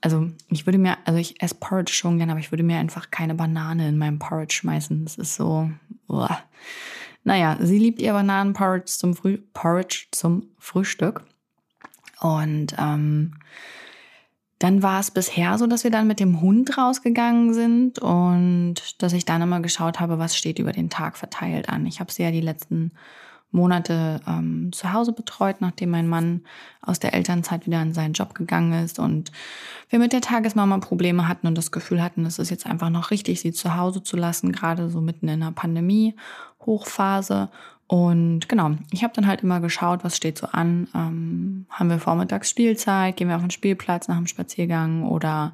Also 0.00 0.30
ich 0.50 0.66
würde 0.66 0.78
mir, 0.78 0.98
also 1.04 1.18
ich 1.18 1.42
esse 1.42 1.56
Porridge 1.56 1.92
schon 1.92 2.18
gerne, 2.18 2.32
aber 2.32 2.40
ich 2.40 2.52
würde 2.52 2.62
mir 2.62 2.78
einfach 2.78 3.10
keine 3.10 3.34
Banane 3.34 3.88
in 3.88 3.98
meinem 3.98 4.18
Porridge 4.18 4.54
schmeißen. 4.54 5.04
Das 5.04 5.16
ist 5.16 5.34
so. 5.34 5.70
Uah. 6.08 6.38
Naja, 7.24 7.56
sie 7.60 7.78
liebt 7.78 8.00
ihr 8.00 8.12
Bananenporridge 8.12 8.84
zum, 8.86 9.16
Früh 9.16 9.38
Porridge 9.52 10.06
zum 10.12 10.46
Frühstück. 10.58 11.24
Und 12.20 12.74
ähm, 12.78 13.34
dann 14.58 14.82
war 14.82 15.00
es 15.00 15.10
bisher 15.10 15.58
so, 15.58 15.66
dass 15.66 15.84
wir 15.84 15.90
dann 15.90 16.06
mit 16.06 16.20
dem 16.20 16.40
Hund 16.40 16.78
rausgegangen 16.78 17.52
sind 17.52 17.98
und 17.98 19.02
dass 19.02 19.12
ich 19.12 19.24
dann 19.24 19.42
immer 19.42 19.60
geschaut 19.60 20.00
habe, 20.00 20.18
was 20.18 20.36
steht 20.36 20.58
über 20.58 20.72
den 20.72 20.90
Tag 20.90 21.16
verteilt 21.16 21.68
an. 21.68 21.86
Ich 21.86 22.00
habe 22.00 22.12
sie 22.12 22.22
ja 22.22 22.30
die 22.30 22.40
letzten 22.40 22.92
Monate 23.54 24.20
ähm, 24.26 24.72
zu 24.72 24.92
Hause 24.92 25.12
betreut, 25.12 25.60
nachdem 25.60 25.90
mein 25.90 26.08
Mann 26.08 26.42
aus 26.82 26.98
der 26.98 27.14
Elternzeit 27.14 27.66
wieder 27.66 27.80
in 27.80 27.94
seinen 27.94 28.12
Job 28.12 28.34
gegangen 28.34 28.84
ist 28.84 28.98
und 28.98 29.30
wir 29.90 30.00
mit 30.00 30.12
der 30.12 30.20
Tagesmama 30.20 30.78
Probleme 30.78 31.28
hatten 31.28 31.46
und 31.46 31.56
das 31.56 31.70
Gefühl 31.70 32.02
hatten, 32.02 32.26
es 32.26 32.38
ist 32.38 32.50
jetzt 32.50 32.66
einfach 32.66 32.90
noch 32.90 33.10
richtig, 33.12 33.40
sie 33.40 33.52
zu 33.52 33.76
Hause 33.76 34.02
zu 34.02 34.16
lassen, 34.16 34.50
gerade 34.50 34.90
so 34.90 35.00
mitten 35.00 35.28
in 35.28 35.40
der 35.40 35.52
Pandemie 35.52 36.16
Hochphase 36.66 37.48
und 37.86 38.48
genau, 38.48 38.72
ich 38.90 39.04
habe 39.04 39.12
dann 39.14 39.26
halt 39.26 39.42
immer 39.42 39.60
geschaut, 39.60 40.04
was 40.04 40.16
steht 40.16 40.38
so 40.38 40.46
an. 40.46 40.88
Ähm, 40.94 41.66
haben 41.68 41.90
wir 41.90 41.98
vormittags 41.98 42.48
Spielzeit, 42.48 43.16
gehen 43.16 43.28
wir 43.28 43.36
auf 43.36 43.42
den 43.42 43.50
Spielplatz 43.50 44.08
nach 44.08 44.16
dem 44.16 44.26
Spaziergang 44.26 45.04
oder 45.04 45.52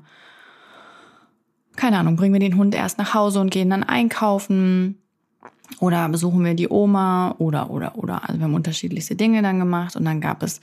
keine 1.77 1.99
Ahnung, 1.99 2.17
bringen 2.17 2.35
wir 2.35 2.41
den 2.41 2.57
Hund 2.57 2.75
erst 2.75 2.99
nach 2.99 3.15
Hause 3.15 3.41
und 3.41 3.51
gehen 3.51 3.71
dann 3.71 3.83
einkaufen? 3.83 4.99
Oder 5.79 6.09
besuchen 6.09 6.45
wir 6.45 6.55
die 6.55 6.69
Oma? 6.69 7.35
Oder 7.39 7.71
oder 7.71 7.97
oder. 7.97 8.29
Also 8.29 8.39
wir 8.39 8.45
haben 8.45 8.55
unterschiedlichste 8.55 9.17
Dinge 9.17 9.41
dann 9.43 9.59
gemacht 9.59 9.97
und 9.97 10.05
dann 10.05 10.21
gab 10.21 10.43
es 10.43 10.61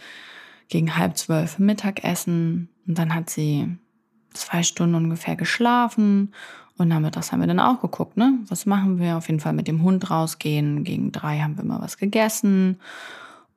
gegen 0.67 0.95
halb 0.97 1.17
zwölf 1.17 1.59
Mittagessen. 1.59 2.69
Und 2.85 2.97
dann 2.99 3.15
hat 3.15 3.29
sie 3.29 3.77
zwei 4.33 4.63
Stunden 4.63 4.95
ungefähr 4.95 5.35
geschlafen 5.35 6.33
Und 6.77 6.89
das 7.15 7.31
haben 7.31 7.39
wir 7.39 7.47
dann 7.47 7.59
auch 7.59 7.81
geguckt, 7.81 8.17
ne? 8.17 8.37
Was 8.49 8.65
machen 8.65 8.99
wir? 8.99 9.17
Auf 9.17 9.27
jeden 9.27 9.39
Fall 9.39 9.53
mit 9.53 9.67
dem 9.67 9.81
Hund 9.81 10.11
rausgehen. 10.11 10.83
Gegen 10.83 11.11
drei 11.11 11.39
haben 11.39 11.57
wir 11.57 11.63
mal 11.63 11.81
was 11.81 11.97
gegessen. 11.97 12.79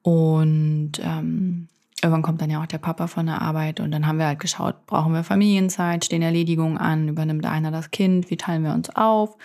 Und 0.02 0.92
ähm, 1.02 1.68
irgendwann 2.02 2.22
kommt 2.22 2.40
dann 2.40 2.50
ja 2.50 2.62
auch 2.62 2.66
der 2.66 2.78
Papa 2.78 3.06
von 3.06 3.26
der 3.26 3.42
Arbeit 3.42 3.80
und 3.80 3.90
dann 3.90 4.06
haben 4.06 4.18
wir 4.18 4.26
halt 4.26 4.38
geschaut, 4.38 4.86
brauchen 4.86 5.12
wir 5.12 5.24
Familienzeit, 5.24 6.04
stehen 6.04 6.22
Erledigungen 6.22 6.78
an, 6.78 7.08
übernimmt 7.08 7.44
einer 7.46 7.70
das 7.70 7.90
Kind, 7.90 8.30
wie 8.30 8.36
teilen 8.36 8.64
wir 8.64 8.72
uns 8.72 8.90
auf. 8.90 9.36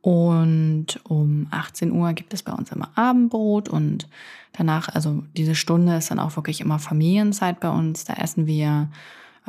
Und 0.00 1.00
um 1.04 1.46
18 1.50 1.90
Uhr 1.90 2.12
gibt 2.12 2.34
es 2.34 2.42
bei 2.42 2.52
uns 2.52 2.70
immer 2.70 2.90
Abendbrot 2.94 3.68
und 3.68 4.06
danach, 4.52 4.88
also 4.90 5.24
diese 5.36 5.54
Stunde 5.54 5.96
ist 5.96 6.10
dann 6.10 6.18
auch 6.18 6.36
wirklich 6.36 6.60
immer 6.60 6.78
Familienzeit 6.78 7.58
bei 7.58 7.70
uns. 7.70 8.04
Da 8.04 8.14
essen 8.14 8.46
wir, 8.46 8.90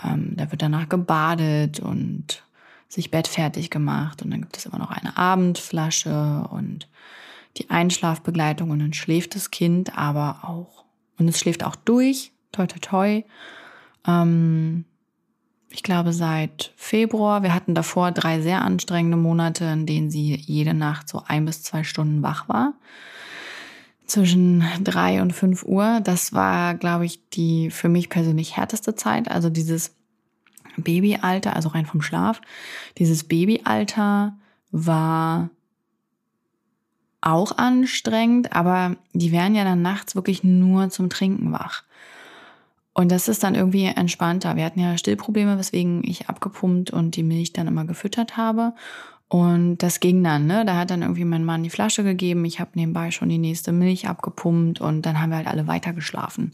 ähm, 0.03 0.33
da 0.37 0.49
wird 0.51 0.61
danach 0.61 0.87
gebadet 0.87 1.81
und 1.81 2.43
sich 2.87 3.11
bettfertig 3.11 3.69
gemacht 3.69 4.21
und 4.21 4.31
dann 4.31 4.41
gibt 4.41 4.57
es 4.57 4.65
immer 4.65 4.79
noch 4.79 4.91
eine 4.91 5.17
Abendflasche 5.17 6.47
und 6.49 6.87
die 7.57 7.69
Einschlafbegleitung 7.69 8.69
und 8.69 8.79
dann 8.79 8.93
schläft 8.93 9.35
das 9.35 9.51
Kind 9.51 9.97
aber 9.97 10.39
auch. 10.43 10.85
Und 11.17 11.27
es 11.27 11.39
schläft 11.39 11.63
auch 11.63 11.75
durch, 11.75 12.31
toi 12.51 12.67
toi 12.67 12.79
toi. 12.79 13.23
Ähm, 14.07 14.85
ich 15.69 15.83
glaube, 15.83 16.13
seit 16.13 16.71
Februar. 16.77 17.43
Wir 17.43 17.53
hatten 17.53 17.75
davor 17.75 18.11
drei 18.11 18.41
sehr 18.41 18.61
anstrengende 18.61 19.17
Monate, 19.17 19.65
in 19.65 19.85
denen 19.85 20.09
sie 20.09 20.35
jede 20.35 20.73
Nacht 20.73 21.09
so 21.09 21.23
ein 21.27 21.45
bis 21.45 21.63
zwei 21.63 21.83
Stunden 21.83 22.23
wach 22.23 22.47
war. 22.47 22.73
Zwischen 24.05 24.63
drei 24.83 25.21
und 25.21 25.33
fünf 25.33 25.63
Uhr. 25.63 25.99
Das 26.01 26.31
war, 26.31 26.75
glaube 26.75 27.05
ich, 27.05 27.27
die 27.29 27.71
für 27.71 27.89
mich 27.89 28.09
persönlich 28.09 28.55
härteste 28.55 28.95
Zeit. 28.95 29.29
Also 29.29 29.49
dieses 29.49 29.94
Babyalter, 30.77 31.55
also 31.55 31.69
rein 31.69 31.85
vom 31.85 32.01
Schlaf. 32.01 32.41
Dieses 32.97 33.23
Babyalter 33.23 34.35
war 34.71 35.49
auch 37.21 37.57
anstrengend, 37.57 38.53
aber 38.53 38.95
die 39.13 39.31
werden 39.31 39.55
ja 39.55 39.63
dann 39.63 39.81
nachts 39.81 40.15
wirklich 40.15 40.43
nur 40.43 40.89
zum 40.89 41.09
Trinken 41.09 41.51
wach. 41.51 41.83
Und 42.93 43.11
das 43.11 43.27
ist 43.27 43.43
dann 43.43 43.55
irgendwie 43.55 43.85
entspannter. 43.85 44.55
Wir 44.55 44.63
hatten 44.63 44.79
ja 44.79 44.97
Stillprobleme, 44.97 45.57
weswegen 45.57 46.01
ich 46.05 46.29
abgepumpt 46.29 46.91
und 46.91 47.17
die 47.17 47.23
Milch 47.23 47.51
dann 47.51 47.67
immer 47.67 47.83
gefüttert 47.83 48.37
habe. 48.37 48.73
Und 49.27 49.79
das 49.79 49.99
ging 49.99 50.23
dann, 50.23 50.45
ne? 50.45 50.63
Da 50.65 50.77
hat 50.77 50.91
dann 50.91 51.01
irgendwie 51.01 51.25
mein 51.25 51.43
Mann 51.43 51.63
die 51.63 51.69
Flasche 51.69 52.03
gegeben. 52.03 52.45
Ich 52.45 52.59
habe 52.59 52.71
nebenbei 52.75 53.11
schon 53.11 53.27
die 53.27 53.37
nächste 53.37 53.71
Milch 53.71 54.07
abgepumpt 54.07 54.79
und 54.79 55.01
dann 55.01 55.19
haben 55.19 55.31
wir 55.31 55.37
halt 55.37 55.47
alle 55.47 55.67
weiter 55.67 55.93
geschlafen. 55.93 56.53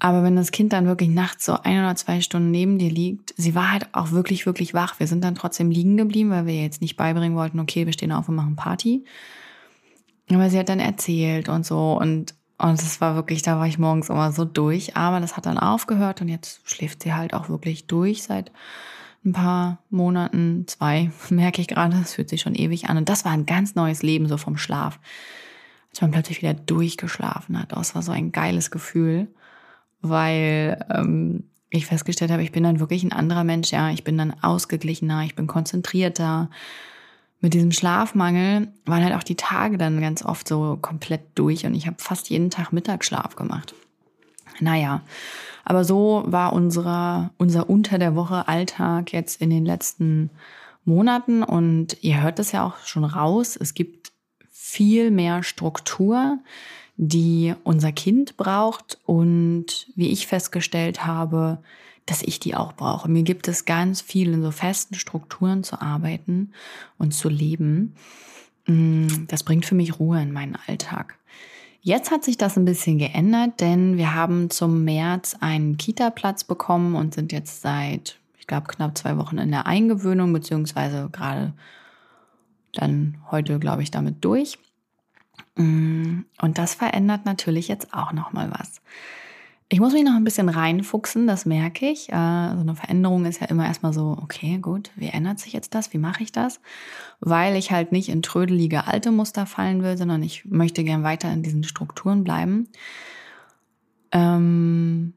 Aber 0.00 0.22
wenn 0.22 0.34
das 0.34 0.50
Kind 0.50 0.72
dann 0.72 0.86
wirklich 0.86 1.10
nachts 1.10 1.44
so 1.44 1.58
ein 1.62 1.78
oder 1.78 1.94
zwei 1.94 2.22
Stunden 2.22 2.50
neben 2.50 2.78
dir 2.78 2.90
liegt, 2.90 3.34
sie 3.36 3.54
war 3.54 3.70
halt 3.70 3.88
auch 3.92 4.12
wirklich, 4.12 4.46
wirklich 4.46 4.72
wach. 4.72 4.98
Wir 4.98 5.06
sind 5.06 5.22
dann 5.22 5.34
trotzdem 5.34 5.70
liegen 5.70 5.96
geblieben, 5.96 6.30
weil 6.30 6.46
wir 6.46 6.60
jetzt 6.60 6.80
nicht 6.80 6.96
beibringen 6.96 7.36
wollten, 7.36 7.60
okay, 7.60 7.84
wir 7.84 7.92
stehen 7.92 8.10
auf 8.10 8.28
und 8.28 8.34
machen 8.34 8.56
Party. 8.56 9.04
Aber 10.30 10.48
sie 10.48 10.58
hat 10.58 10.70
dann 10.70 10.80
erzählt 10.80 11.48
und 11.48 11.66
so 11.66 11.98
und 12.00 12.34
und 12.56 12.74
es 12.82 13.00
war 13.00 13.14
wirklich, 13.14 13.40
da 13.40 13.58
war 13.58 13.66
ich 13.66 13.78
morgens 13.78 14.10
immer 14.10 14.32
so 14.32 14.44
durch. 14.44 14.94
Aber 14.94 15.18
das 15.18 15.34
hat 15.34 15.46
dann 15.46 15.56
aufgehört 15.56 16.20
und 16.20 16.28
jetzt 16.28 16.60
schläft 16.68 17.02
sie 17.02 17.14
halt 17.14 17.32
auch 17.32 17.48
wirklich 17.48 17.86
durch 17.86 18.22
seit 18.22 18.52
ein 19.24 19.32
paar 19.32 19.78
Monaten, 19.88 20.66
zwei, 20.66 21.10
merke 21.30 21.62
ich 21.62 21.68
gerade. 21.68 21.96
Es 22.02 22.14
fühlt 22.14 22.28
sich 22.28 22.42
schon 22.42 22.54
ewig 22.54 22.90
an. 22.90 22.98
Und 22.98 23.08
das 23.08 23.24
war 23.24 23.32
ein 23.32 23.46
ganz 23.46 23.76
neues 23.76 24.02
Leben 24.02 24.28
so 24.28 24.36
vom 24.36 24.58
Schlaf. 24.58 25.00
Als 25.88 26.02
man 26.02 26.10
plötzlich 26.10 26.42
wieder 26.42 26.52
durchgeschlafen 26.52 27.58
hat. 27.58 27.72
Das 27.72 27.94
war 27.94 28.02
so 28.02 28.12
ein 28.12 28.30
geiles 28.30 28.70
Gefühl 28.70 29.28
weil 30.02 30.84
ähm, 30.90 31.44
ich 31.70 31.86
festgestellt 31.86 32.30
habe, 32.30 32.42
ich 32.42 32.52
bin 32.52 32.64
dann 32.64 32.80
wirklich 32.80 33.04
ein 33.04 33.12
anderer 33.12 33.44
Mensch. 33.44 33.70
Ja, 33.70 33.90
ich 33.90 34.04
bin 34.04 34.18
dann 34.18 34.34
ausgeglichener, 34.42 35.22
ich 35.24 35.34
bin 35.34 35.46
konzentrierter. 35.46 36.50
Mit 37.40 37.54
diesem 37.54 37.72
Schlafmangel 37.72 38.68
waren 38.84 39.04
halt 39.04 39.14
auch 39.14 39.22
die 39.22 39.36
Tage 39.36 39.78
dann 39.78 40.00
ganz 40.00 40.24
oft 40.24 40.46
so 40.46 40.78
komplett 40.80 41.22
durch 41.36 41.64
und 41.64 41.74
ich 41.74 41.86
habe 41.86 41.96
fast 41.98 42.28
jeden 42.28 42.50
Tag 42.50 42.72
Mittagsschlaf 42.72 43.36
gemacht. 43.36 43.74
Naja, 44.58 45.00
aber 45.64 45.84
so 45.84 46.24
war 46.26 46.52
unsere, 46.52 47.30
unser 47.38 47.70
Unter 47.70 47.98
der 47.98 48.14
Woche 48.14 48.46
Alltag 48.46 49.12
jetzt 49.12 49.40
in 49.40 49.48
den 49.48 49.64
letzten 49.64 50.30
Monaten 50.84 51.42
und 51.42 51.96
ihr 52.02 52.22
hört 52.22 52.38
es 52.38 52.52
ja 52.52 52.66
auch 52.66 52.76
schon 52.84 53.04
raus. 53.04 53.56
Es 53.56 53.72
gibt 53.72 54.12
viel 54.50 55.10
mehr 55.10 55.42
Struktur 55.42 56.38
die 57.02 57.54
unser 57.64 57.92
Kind 57.92 58.36
braucht 58.36 58.98
und 59.06 59.88
wie 59.96 60.10
ich 60.10 60.26
festgestellt 60.26 61.06
habe, 61.06 61.62
dass 62.04 62.20
ich 62.20 62.40
die 62.40 62.54
auch 62.54 62.74
brauche. 62.74 63.08
Mir 63.08 63.22
gibt 63.22 63.48
es 63.48 63.64
ganz 63.64 64.02
viel 64.02 64.34
in 64.34 64.42
so 64.42 64.50
festen 64.50 64.94
Strukturen 64.94 65.64
zu 65.64 65.80
arbeiten 65.80 66.52
und 66.98 67.14
zu 67.14 67.30
leben. 67.30 67.94
Mm, 68.66 69.06
das 69.28 69.44
bringt 69.44 69.64
für 69.64 69.74
mich 69.74 69.98
Ruhe 69.98 70.20
in 70.20 70.30
meinen 70.30 70.58
Alltag. 70.66 71.16
Jetzt 71.80 72.10
hat 72.10 72.22
sich 72.22 72.36
das 72.36 72.58
ein 72.58 72.66
bisschen 72.66 72.98
geändert, 72.98 73.62
denn 73.62 73.96
wir 73.96 74.14
haben 74.14 74.50
zum 74.50 74.84
März 74.84 75.36
einen 75.40 75.78
Kita-Platz 75.78 76.44
bekommen 76.44 76.96
und 76.96 77.14
sind 77.14 77.32
jetzt 77.32 77.62
seit, 77.62 78.18
ich 78.38 78.46
glaube, 78.46 78.66
knapp 78.66 78.98
zwei 78.98 79.16
Wochen 79.16 79.38
in 79.38 79.52
der 79.52 79.66
Eingewöhnung, 79.66 80.34
beziehungsweise 80.34 81.08
gerade 81.10 81.54
dann 82.74 83.16
heute, 83.30 83.58
glaube 83.58 83.82
ich, 83.82 83.90
damit 83.90 84.22
durch. 84.22 84.58
Mm, 85.60 86.24
und 86.40 86.56
das 86.58 86.74
verändert 86.74 87.26
natürlich 87.26 87.68
jetzt 87.68 87.92
auch 87.92 88.12
noch 88.12 88.32
mal 88.32 88.50
was. 88.50 88.80
Ich 89.68 89.78
muss 89.78 89.92
mich 89.92 90.02
noch 90.02 90.14
ein 90.14 90.24
bisschen 90.24 90.48
reinfuchsen, 90.48 91.26
das 91.26 91.44
merke 91.46 91.86
ich. 91.86 92.08
Äh, 92.08 92.12
so 92.12 92.60
eine 92.60 92.74
Veränderung 92.74 93.24
ist 93.26 93.40
ja 93.40 93.46
immer 93.46 93.66
erstmal 93.66 93.92
so, 93.92 94.18
okay, 94.20 94.58
gut, 94.58 94.90
wie 94.96 95.08
ändert 95.08 95.38
sich 95.38 95.52
jetzt 95.52 95.74
das? 95.74 95.92
Wie 95.92 95.98
mache 95.98 96.22
ich 96.22 96.32
das? 96.32 96.60
Weil 97.20 97.54
ich 97.56 97.70
halt 97.70 97.92
nicht 97.92 98.08
in 98.08 98.22
trödelige 98.22 98.86
alte 98.86 99.12
Muster 99.12 99.46
fallen 99.46 99.82
will, 99.82 99.96
sondern 99.96 100.22
ich 100.22 100.44
möchte 100.46 100.82
gern 100.82 101.04
weiter 101.04 101.30
in 101.30 101.42
diesen 101.42 101.62
Strukturen 101.62 102.24
bleiben. 102.24 102.68
Ähm, 104.12 105.12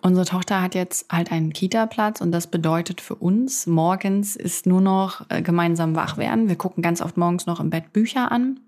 unsere 0.00 0.26
Tochter 0.26 0.60
hat 0.62 0.74
jetzt 0.74 1.12
halt 1.12 1.30
einen 1.30 1.52
Kita-Platz 1.52 2.20
und 2.20 2.32
das 2.32 2.48
bedeutet 2.48 3.00
für 3.00 3.14
uns, 3.14 3.68
morgens 3.68 4.34
ist 4.34 4.66
nur 4.66 4.80
noch 4.80 5.30
äh, 5.30 5.42
gemeinsam 5.42 5.94
wach 5.94 6.16
werden. 6.16 6.48
Wir 6.48 6.56
gucken 6.56 6.82
ganz 6.82 7.00
oft 7.00 7.16
morgens 7.16 7.46
noch 7.46 7.60
im 7.60 7.70
Bett 7.70 7.92
Bücher 7.92 8.32
an 8.32 8.58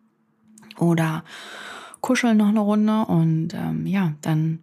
oder 0.78 1.25
kuscheln 2.00 2.37
noch 2.37 2.49
eine 2.49 2.61
Runde 2.61 3.04
und 3.06 3.54
ähm, 3.54 3.87
ja, 3.87 4.14
dann 4.23 4.61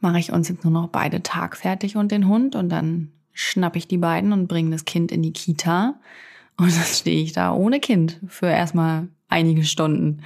mache 0.00 0.18
ich 0.18 0.32
uns 0.32 0.48
jetzt 0.48 0.64
nur 0.64 0.72
noch 0.72 0.88
beide 0.88 1.22
Tag 1.22 1.56
fertig 1.56 1.96
und 1.96 2.12
den 2.12 2.28
Hund 2.28 2.56
und 2.56 2.68
dann 2.68 3.12
schnappe 3.32 3.78
ich 3.78 3.88
die 3.88 3.98
beiden 3.98 4.32
und 4.32 4.48
bringe 4.48 4.70
das 4.70 4.84
Kind 4.84 5.12
in 5.12 5.22
die 5.22 5.32
Kita 5.32 5.94
und 6.56 6.74
dann 6.74 6.84
stehe 6.84 7.22
ich 7.22 7.32
da 7.32 7.52
ohne 7.52 7.80
Kind 7.80 8.20
für 8.28 8.46
erstmal 8.46 9.08
einige 9.28 9.64
Stunden 9.64 10.22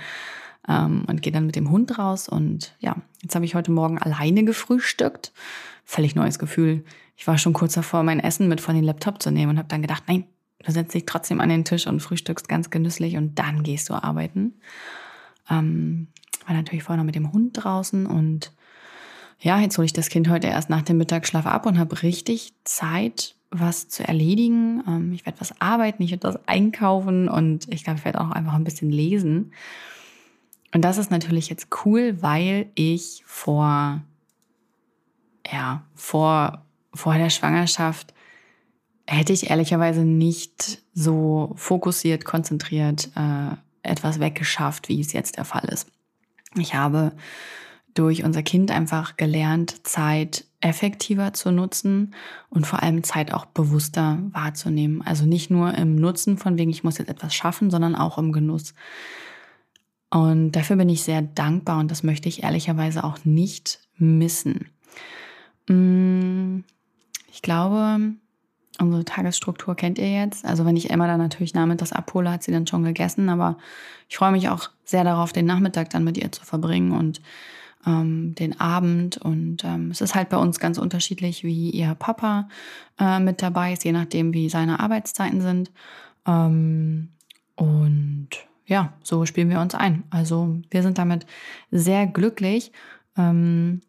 ähm, 0.68 1.04
und 1.06 1.22
gehe 1.22 1.32
dann 1.32 1.46
mit 1.46 1.56
dem 1.56 1.70
Hund 1.70 1.98
raus 1.98 2.28
und 2.28 2.76
ja, 2.78 2.96
jetzt 3.22 3.34
habe 3.34 3.44
ich 3.44 3.54
heute 3.54 3.72
Morgen 3.72 3.98
alleine 3.98 4.44
gefrühstückt. 4.44 5.32
Völlig 5.84 6.14
neues 6.14 6.38
Gefühl. 6.38 6.84
Ich 7.16 7.26
war 7.26 7.38
schon 7.38 7.54
kurz 7.54 7.72
davor, 7.72 8.02
mein 8.02 8.20
Essen 8.20 8.46
mit 8.46 8.60
von 8.60 8.74
den 8.74 8.84
Laptop 8.84 9.22
zu 9.22 9.30
nehmen 9.30 9.52
und 9.52 9.58
habe 9.58 9.68
dann 9.68 9.82
gedacht, 9.82 10.04
nein, 10.06 10.24
du 10.64 10.72
setzt 10.72 10.94
dich 10.94 11.06
trotzdem 11.06 11.40
an 11.40 11.48
den 11.48 11.64
Tisch 11.64 11.86
und 11.86 12.00
frühstückst 12.00 12.48
ganz 12.48 12.70
genüsslich 12.70 13.16
und 13.16 13.38
dann 13.38 13.62
gehst 13.62 13.88
du 13.88 13.94
arbeiten. 13.94 14.54
Ähm, 15.50 16.08
war 16.46 16.54
natürlich 16.54 16.82
vorher 16.82 16.98
noch 16.98 17.06
mit 17.06 17.14
dem 17.14 17.32
Hund 17.32 17.62
draußen 17.62 18.06
und 18.06 18.52
ja, 19.40 19.60
jetzt 19.60 19.78
hole 19.78 19.84
ich 19.84 19.92
das 19.92 20.08
Kind 20.08 20.28
heute 20.28 20.48
erst 20.48 20.68
nach 20.68 20.82
dem 20.82 20.98
Mittagsschlaf 20.98 21.46
ab 21.46 21.66
und 21.66 21.78
habe 21.78 22.02
richtig 22.02 22.54
Zeit, 22.64 23.36
was 23.50 23.88
zu 23.88 24.06
erledigen. 24.06 24.82
Ähm, 24.86 25.12
ich 25.12 25.24
werde 25.26 25.40
was 25.40 25.60
arbeiten, 25.60 26.02
ich 26.02 26.10
werde 26.10 26.26
was 26.26 26.48
einkaufen 26.48 27.28
und 27.28 27.72
ich 27.72 27.84
glaube, 27.84 27.98
ich 28.00 28.04
werde 28.04 28.20
auch 28.20 28.30
einfach 28.30 28.54
ein 28.54 28.64
bisschen 28.64 28.90
lesen. 28.90 29.52
Und 30.74 30.82
das 30.82 30.98
ist 30.98 31.10
natürlich 31.10 31.48
jetzt 31.48 31.68
cool, 31.84 32.20
weil 32.20 32.66
ich 32.74 33.22
vor, 33.26 34.02
ja, 35.50 35.82
vor, 35.94 36.64
vor 36.92 37.14
der 37.14 37.30
Schwangerschaft 37.30 38.12
hätte 39.08 39.32
ich 39.32 39.50
ehrlicherweise 39.50 40.02
nicht 40.04 40.82
so 40.92 41.52
fokussiert, 41.56 42.24
konzentriert 42.24 43.10
äh, 43.16 43.56
etwas 43.82 44.20
weggeschafft, 44.20 44.88
wie 44.88 45.00
es 45.00 45.12
jetzt 45.12 45.38
der 45.38 45.46
Fall 45.46 45.64
ist. 45.64 45.88
Ich 46.56 46.74
habe 46.74 47.12
durch 47.94 48.22
unser 48.22 48.42
Kind 48.42 48.70
einfach 48.70 49.16
gelernt, 49.16 49.86
Zeit 49.86 50.44
effektiver 50.60 51.32
zu 51.32 51.50
nutzen 51.50 52.14
und 52.50 52.66
vor 52.66 52.82
allem 52.82 53.02
Zeit 53.02 53.32
auch 53.32 53.46
bewusster 53.46 54.18
wahrzunehmen. 54.32 55.02
Also 55.02 55.24
nicht 55.24 55.50
nur 55.50 55.74
im 55.74 55.96
Nutzen 55.96 56.36
von 56.36 56.58
wegen, 56.58 56.70
ich 56.70 56.84
muss 56.84 56.98
jetzt 56.98 57.08
etwas 57.08 57.34
schaffen, 57.34 57.70
sondern 57.70 57.94
auch 57.94 58.18
im 58.18 58.32
Genuss. 58.32 58.74
Und 60.10 60.52
dafür 60.52 60.76
bin 60.76 60.88
ich 60.88 61.02
sehr 61.02 61.22
dankbar 61.22 61.78
und 61.78 61.90
das 61.90 62.02
möchte 62.02 62.28
ich 62.28 62.42
ehrlicherweise 62.42 63.04
auch 63.04 63.24
nicht 63.24 63.80
missen. 63.96 64.68
Mm, 65.68 66.60
ich 67.30 67.42
glaube, 67.42 68.12
Unsere 68.80 69.04
Tagesstruktur 69.04 69.74
kennt 69.74 69.98
ihr 69.98 70.10
jetzt. 70.10 70.44
Also 70.44 70.64
wenn 70.64 70.76
ich 70.76 70.90
Emma 70.90 71.06
dann 71.06 71.18
natürlich 71.18 71.52
nachmittags 71.54 71.92
abhole, 71.92 72.30
hat 72.30 72.42
sie 72.42 72.52
dann 72.52 72.66
schon 72.66 72.84
gegessen. 72.84 73.28
Aber 73.28 73.58
ich 74.08 74.16
freue 74.16 74.32
mich 74.32 74.48
auch 74.48 74.70
sehr 74.84 75.04
darauf, 75.04 75.32
den 75.32 75.46
Nachmittag 75.46 75.90
dann 75.90 76.04
mit 76.04 76.16
ihr 76.16 76.30
zu 76.30 76.44
verbringen 76.44 76.92
und 76.92 77.20
ähm, 77.86 78.34
den 78.36 78.60
Abend. 78.60 79.16
Und 79.18 79.64
ähm, 79.64 79.90
es 79.90 80.00
ist 80.00 80.14
halt 80.14 80.28
bei 80.28 80.36
uns 80.36 80.60
ganz 80.60 80.78
unterschiedlich, 80.78 81.42
wie 81.42 81.70
ihr 81.70 81.94
Papa 81.94 82.48
äh, 83.00 83.18
mit 83.18 83.42
dabei 83.42 83.72
ist, 83.72 83.84
je 83.84 83.92
nachdem, 83.92 84.32
wie 84.32 84.48
seine 84.48 84.78
Arbeitszeiten 84.78 85.40
sind. 85.40 85.72
Ähm, 86.26 87.08
und 87.56 88.28
ja, 88.66 88.92
so 89.02 89.26
spielen 89.26 89.50
wir 89.50 89.60
uns 89.60 89.74
ein. 89.74 90.04
Also 90.10 90.60
wir 90.70 90.82
sind 90.82 90.98
damit 90.98 91.26
sehr 91.72 92.06
glücklich. 92.06 92.70
Ähm, 93.16 93.80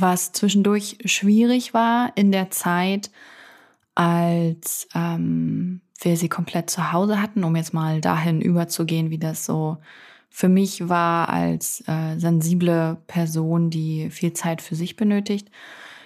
was 0.00 0.32
zwischendurch 0.32 0.98
schwierig 1.04 1.74
war 1.74 2.12
in 2.14 2.32
der 2.32 2.50
Zeit, 2.50 3.10
als 3.94 4.88
ähm, 4.94 5.80
wir 6.00 6.16
sie 6.16 6.28
komplett 6.28 6.70
zu 6.70 6.92
Hause 6.92 7.20
hatten, 7.20 7.44
um 7.44 7.56
jetzt 7.56 7.74
mal 7.74 8.00
dahin 8.00 8.40
überzugehen, 8.40 9.10
wie 9.10 9.18
das 9.18 9.44
so 9.44 9.78
für 10.30 10.48
mich 10.48 10.88
war 10.88 11.28
als 11.30 11.82
äh, 11.88 12.16
sensible 12.16 12.98
Person, 13.06 13.70
die 13.70 14.10
viel 14.10 14.32
Zeit 14.34 14.62
für 14.62 14.74
sich 14.76 14.94
benötigt. 14.94 15.50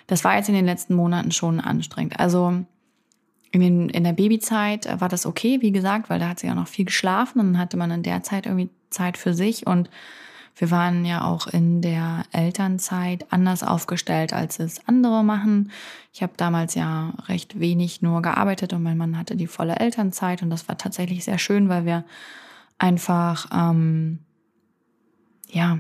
Das 0.07 0.25
war 0.25 0.37
jetzt 0.37 0.49
in 0.49 0.55
den 0.55 0.65
letzten 0.65 0.95
Monaten 0.95 1.33
schon 1.33 1.61
anstrengend. 1.61 2.19
Also 2.19 2.65
in, 3.51 3.61
den, 3.61 3.89
in 3.91 4.05
der 4.05 4.15
Babyzeit 4.15 4.89
war 5.01 5.09
das 5.09 5.27
okay, 5.27 5.61
wie 5.61 5.73
gesagt, 5.73 6.09
weil 6.09 6.19
da 6.19 6.29
hat 6.29 6.41
sie 6.41 6.47
ja 6.47 6.55
noch 6.55 6.69
viel 6.69 6.87
geschlafen 6.87 7.41
und 7.41 7.53
dann 7.53 7.59
hatte 7.59 7.77
man 7.77 7.91
in 7.91 8.03
der 8.03 8.23
Zeit 8.23 8.47
irgendwie 8.47 8.71
Zeit 8.89 9.19
für 9.19 9.35
sich 9.35 9.67
und 9.67 9.91
wir 10.57 10.71
waren 10.71 11.05
ja 11.05 11.25
auch 11.25 11.47
in 11.47 11.81
der 11.81 12.25
Elternzeit 12.33 13.27
anders 13.31 13.63
aufgestellt, 13.63 14.33
als 14.33 14.59
es 14.59 14.87
andere 14.87 15.25
machen. 15.25 15.71
Ich 16.13 16.23
habe 16.23 16.35
damals 16.37 16.75
ja 16.75 17.15
recht 17.27 17.59
wenig 17.59 18.03
nur 18.03 18.21
gearbeitet 18.21 18.73
und 18.73 18.83
mein 18.83 18.99
Mann 18.99 19.17
hatte 19.17 19.35
die 19.35 19.47
volle 19.47 19.77
Elternzeit 19.77 20.43
und 20.43 20.51
das 20.51 20.69
war 20.69 20.77
tatsächlich 20.77 21.25
sehr 21.25 21.39
schön, 21.39 21.69
weil 21.69 21.87
wir 21.87 22.05
einfach 22.79 23.47
ähm, 23.53 24.19
ja 25.49 25.79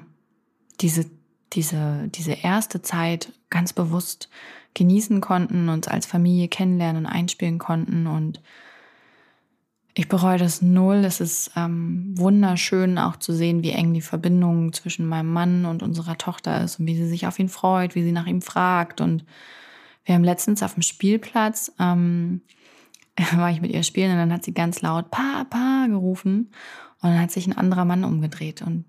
diese 0.80 1.06
diese 1.52 2.08
diese 2.08 2.32
erste 2.32 2.80
Zeit 2.80 3.32
ganz 3.50 3.74
bewusst 3.74 4.30
genießen 4.74 5.20
konnten, 5.20 5.68
uns 5.68 5.86
als 5.86 6.06
Familie 6.06 6.48
kennenlernen 6.48 7.04
und 7.04 7.12
einspielen 7.12 7.58
konnten 7.58 8.06
und 8.06 8.40
ich 9.94 10.08
bereue 10.08 10.38
das 10.38 10.62
null. 10.62 11.04
Es 11.04 11.20
ist 11.20 11.50
ähm, 11.56 12.14
wunderschön 12.16 12.98
auch 12.98 13.16
zu 13.16 13.32
sehen, 13.32 13.62
wie 13.62 13.72
eng 13.72 13.92
die 13.92 14.00
Verbindung 14.00 14.72
zwischen 14.72 15.06
meinem 15.06 15.32
Mann 15.32 15.66
und 15.66 15.82
unserer 15.82 16.16
Tochter 16.16 16.62
ist 16.62 16.80
und 16.80 16.86
wie 16.86 16.96
sie 16.96 17.06
sich 17.06 17.26
auf 17.26 17.38
ihn 17.38 17.48
freut, 17.48 17.94
wie 17.94 18.02
sie 18.02 18.12
nach 18.12 18.26
ihm 18.26 18.40
fragt. 18.40 19.00
Und 19.00 19.24
wir 20.04 20.14
haben 20.14 20.24
letztens 20.24 20.62
auf 20.62 20.74
dem 20.74 20.82
Spielplatz, 20.82 21.72
ähm, 21.78 22.40
war 23.34 23.50
ich 23.50 23.60
mit 23.60 23.72
ihr 23.72 23.82
spielen 23.82 24.12
und 24.12 24.18
dann 24.18 24.32
hat 24.32 24.44
sie 24.44 24.54
ganz 24.54 24.80
laut 24.80 25.10
Papa 25.10 25.86
gerufen 25.88 26.50
und 27.02 27.10
dann 27.10 27.20
hat 27.20 27.30
sich 27.30 27.46
ein 27.46 27.56
anderer 27.56 27.84
Mann 27.84 28.04
umgedreht 28.04 28.62
und 28.62 28.86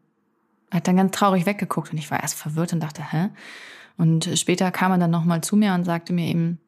hat 0.71 0.87
dann 0.87 0.95
ganz 0.95 1.11
traurig 1.11 1.45
weggeguckt 1.45 1.91
und 1.91 1.97
ich 1.97 2.09
war 2.09 2.21
erst 2.21 2.35
verwirrt 2.35 2.73
und 2.73 2.79
dachte, 2.79 3.03
hä? 3.11 3.29
Und 3.97 4.27
später 4.39 4.71
kam 4.71 4.91
er 4.91 4.97
dann 4.97 5.11
nochmal 5.11 5.41
zu 5.41 5.55
mir 5.55 5.73
und 5.73 5.83
sagte 5.83 6.13
mir 6.13 6.27
eben, 6.27 6.59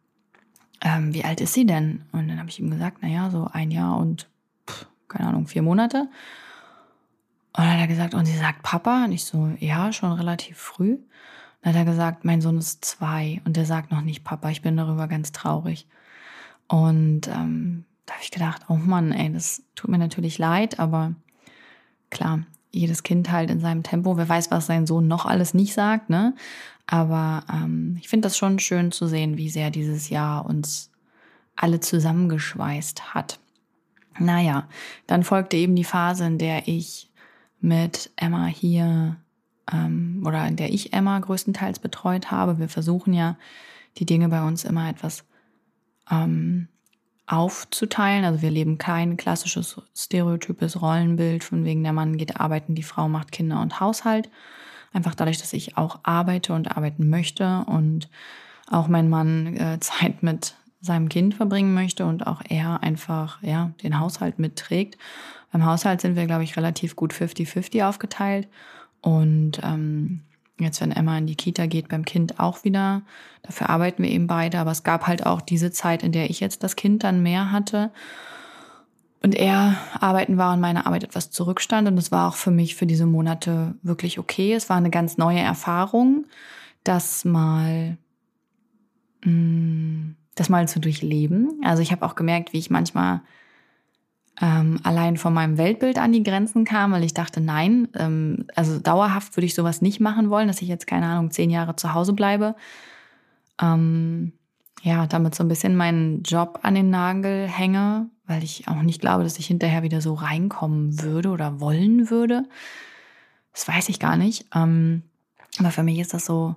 ähm, 0.81 1.13
wie 1.13 1.23
alt 1.23 1.41
ist 1.41 1.53
sie 1.53 1.65
denn? 1.65 2.03
Und 2.11 2.27
dann 2.27 2.39
habe 2.39 2.49
ich 2.49 2.59
ihm 2.59 2.69
gesagt, 2.69 3.01
naja, 3.01 3.29
so 3.29 3.47
ein 3.51 3.71
Jahr 3.71 3.97
und, 3.97 4.27
pff, 4.69 4.87
keine 5.07 5.29
Ahnung, 5.29 5.47
vier 5.47 5.61
Monate. 5.61 6.07
Und 7.57 7.63
dann 7.63 7.71
hat 7.71 7.79
er 7.79 7.87
gesagt, 7.87 8.13
und 8.13 8.25
sie 8.25 8.37
sagt 8.37 8.63
Papa? 8.63 9.05
Und 9.05 9.11
ich 9.11 9.25
so, 9.25 9.49
ja, 9.59 9.93
schon 9.93 10.11
relativ 10.11 10.57
früh. 10.57 10.97
Dann 11.61 11.73
hat 11.73 11.79
er 11.79 11.85
gesagt, 11.85 12.25
mein 12.25 12.41
Sohn 12.41 12.57
ist 12.57 12.83
zwei 12.85 13.41
und 13.45 13.57
der 13.57 13.65
sagt 13.65 13.91
noch 13.91 14.01
nicht 14.01 14.23
Papa. 14.23 14.49
Ich 14.49 14.61
bin 14.61 14.77
darüber 14.77 15.07
ganz 15.07 15.31
traurig. 15.31 15.87
Und 16.67 17.27
ähm, 17.27 17.85
da 18.05 18.13
habe 18.13 18.23
ich 18.23 18.31
gedacht, 18.31 18.63
oh 18.69 18.75
Mann, 18.75 19.11
ey, 19.11 19.31
das 19.31 19.63
tut 19.75 19.89
mir 19.89 19.97
natürlich 19.97 20.37
leid, 20.37 20.79
aber 20.79 21.13
klar, 22.09 22.41
jedes 22.71 23.03
Kind 23.03 23.31
halt 23.31 23.49
in 23.49 23.59
seinem 23.59 23.83
Tempo. 23.83 24.17
Wer 24.17 24.27
weiß, 24.29 24.51
was 24.51 24.67
sein 24.67 24.85
Sohn 24.85 25.07
noch 25.07 25.25
alles 25.25 25.53
nicht 25.53 25.73
sagt, 25.73 26.09
ne? 26.09 26.35
Aber 26.87 27.43
ähm, 27.51 27.97
ich 27.99 28.07
finde 28.07 28.27
das 28.27 28.37
schon 28.37 28.59
schön 28.59 28.91
zu 28.91 29.07
sehen, 29.07 29.37
wie 29.37 29.49
sehr 29.49 29.71
dieses 29.71 30.09
Jahr 30.09 30.45
uns 30.45 30.91
alle 31.55 31.79
zusammengeschweißt 31.79 33.13
hat. 33.13 33.39
Naja, 34.19 34.67
dann 35.07 35.23
folgte 35.23 35.57
eben 35.57 35.75
die 35.75 35.83
Phase, 35.83 36.25
in 36.25 36.37
der 36.37 36.67
ich 36.67 37.09
mit 37.59 38.11
Emma 38.15 38.45
hier 38.45 39.17
ähm, 39.71 40.23
oder 40.25 40.47
in 40.47 40.55
der 40.55 40.71
ich 40.71 40.93
Emma 40.93 41.17
größtenteils 41.19 41.79
betreut 41.79 42.31
habe. 42.31 42.59
Wir 42.59 42.69
versuchen 42.69 43.13
ja 43.13 43.37
die 43.97 44.05
Dinge 44.05 44.29
bei 44.29 44.43
uns 44.43 44.63
immer 44.63 44.89
etwas 44.89 45.25
ähm, 46.11 46.67
aufzuteilen. 47.27 48.25
Also 48.25 48.41
wir 48.41 48.51
leben 48.51 48.77
kein 48.77 49.17
klassisches 49.17 49.81
stereotypes 49.95 50.81
Rollenbild 50.81 51.43
von 51.43 51.65
wegen 51.65 51.83
der 51.83 51.93
Mann 51.93 52.17
geht 52.17 52.39
arbeiten, 52.39 52.75
die 52.75 52.83
Frau 52.83 53.09
macht 53.09 53.31
Kinder 53.31 53.61
und 53.61 53.79
Haushalt, 53.79 54.29
Einfach 54.95 55.13
dadurch, 55.13 55.39
dass 55.39 55.51
ich 55.51 55.75
auch 55.77 55.99
arbeite 56.03 56.53
und 56.53 56.77
arbeiten 56.77 57.09
möchte 57.09 57.65
und 57.67 58.07
auch 58.71 58.87
mein 58.87 59.09
Mann 59.09 59.57
äh, 59.57 59.77
Zeit 59.81 60.23
mit 60.23 60.55
seinem 60.79 61.09
Kind 61.09 61.33
verbringen 61.33 61.73
möchte 61.73 62.05
und 62.05 62.25
auch 62.25 62.41
er 62.47 62.81
einfach 62.81 63.43
ja 63.43 63.73
den 63.83 63.99
Haushalt 63.99 64.39
mitträgt. 64.39 64.97
Beim 65.51 65.65
Haushalt 65.65 65.99
sind 65.99 66.15
wir, 66.15 66.25
glaube 66.27 66.45
ich, 66.45 66.55
relativ 66.55 66.95
gut 66.95 67.13
50-50 67.13 67.85
aufgeteilt. 67.85 68.47
Und 69.01 69.59
ähm, 69.63 70.21
jetzt, 70.59 70.79
wenn 70.79 70.93
Emma 70.93 71.17
in 71.17 71.27
die 71.27 71.35
Kita 71.35 71.65
geht, 71.65 71.89
beim 71.89 72.05
Kind 72.05 72.39
auch 72.39 72.63
wieder. 72.63 73.01
Dafür 73.41 73.69
arbeiten 73.69 74.01
wir 74.01 74.09
eben 74.09 74.27
beide. 74.27 74.59
Aber 74.59 74.71
es 74.71 74.83
gab 74.83 75.07
halt 75.07 75.25
auch 75.25 75.41
diese 75.41 75.71
Zeit, 75.71 76.03
in 76.03 76.13
der 76.13 76.29
ich 76.29 76.39
jetzt 76.39 76.63
das 76.63 76.77
Kind 76.77 77.03
dann 77.03 77.21
mehr 77.21 77.51
hatte 77.51 77.91
und 79.25 79.33
er 79.33 79.77
arbeiten 79.99 80.37
war 80.37 80.53
und 80.53 80.59
meine 80.59 80.85
Arbeit 80.85 81.03
etwas 81.03 81.31
zurückstand. 81.31 81.87
Und 81.87 81.97
es 81.97 82.11
war 82.11 82.27
auch 82.27 82.35
für 82.35 82.51
mich 82.51 82.75
für 82.75 82.85
diese 82.85 83.07
Monate 83.07 83.73
wirklich 83.81 84.19
okay. 84.19 84.53
Es 84.53 84.69
war 84.69 84.77
eine 84.77 84.91
ganz 84.91 85.17
neue 85.17 85.39
Erfahrung, 85.39 86.27
das 86.83 87.25
mal, 87.25 87.97
mh, 89.23 89.31
mm, 89.31 90.15
das 90.35 90.49
mal 90.49 90.67
zu 90.67 90.79
durchleben. 90.79 91.59
Also 91.63 91.81
ich 91.81 91.91
habe 91.91 92.05
auch 92.05 92.13
gemerkt, 92.13 92.53
wie 92.53 92.59
ich 92.59 92.69
manchmal 92.69 93.21
ähm, 94.39 94.79
allein 94.83 95.17
von 95.17 95.33
meinem 95.33 95.57
Weltbild 95.57 95.97
an 95.97 96.11
die 96.11 96.21
Grenzen 96.21 96.63
kam, 96.63 96.91
weil 96.91 97.03
ich 97.03 97.15
dachte, 97.15 97.41
nein, 97.41 97.87
ähm, 97.95 98.45
also 98.53 98.77
dauerhaft 98.77 99.35
würde 99.35 99.47
ich 99.47 99.55
sowas 99.55 99.81
nicht 99.81 99.99
machen 99.99 100.29
wollen, 100.29 100.47
dass 100.47 100.61
ich 100.61 100.67
jetzt, 100.67 100.85
keine 100.85 101.07
Ahnung, 101.07 101.31
zehn 101.31 101.49
Jahre 101.49 101.75
zu 101.75 101.95
Hause 101.95 102.13
bleibe. 102.13 102.55
Ähm, 103.59 104.33
ja, 104.83 105.07
damit 105.07 105.33
so 105.33 105.43
ein 105.43 105.47
bisschen 105.47 105.75
meinen 105.75 106.21
Job 106.21 106.59
an 106.61 106.75
den 106.75 106.91
Nagel 106.91 107.47
hänge, 107.47 108.11
weil 108.27 108.43
ich 108.43 108.67
auch 108.67 108.81
nicht 108.81 109.01
glaube, 109.01 109.23
dass 109.23 109.39
ich 109.39 109.47
hinterher 109.47 109.83
wieder 109.83 110.01
so 110.01 110.13
reinkommen 110.13 111.01
würde 111.01 111.29
oder 111.29 111.59
wollen 111.59 112.09
würde. 112.09 112.43
Das 113.53 113.67
weiß 113.67 113.89
ich 113.89 113.99
gar 113.99 114.17
nicht. 114.17 114.45
Ähm, 114.53 115.03
aber 115.59 115.71
für 115.71 115.83
mich 115.83 115.99
ist 115.99 116.13
das 116.13 116.25
so, 116.25 116.55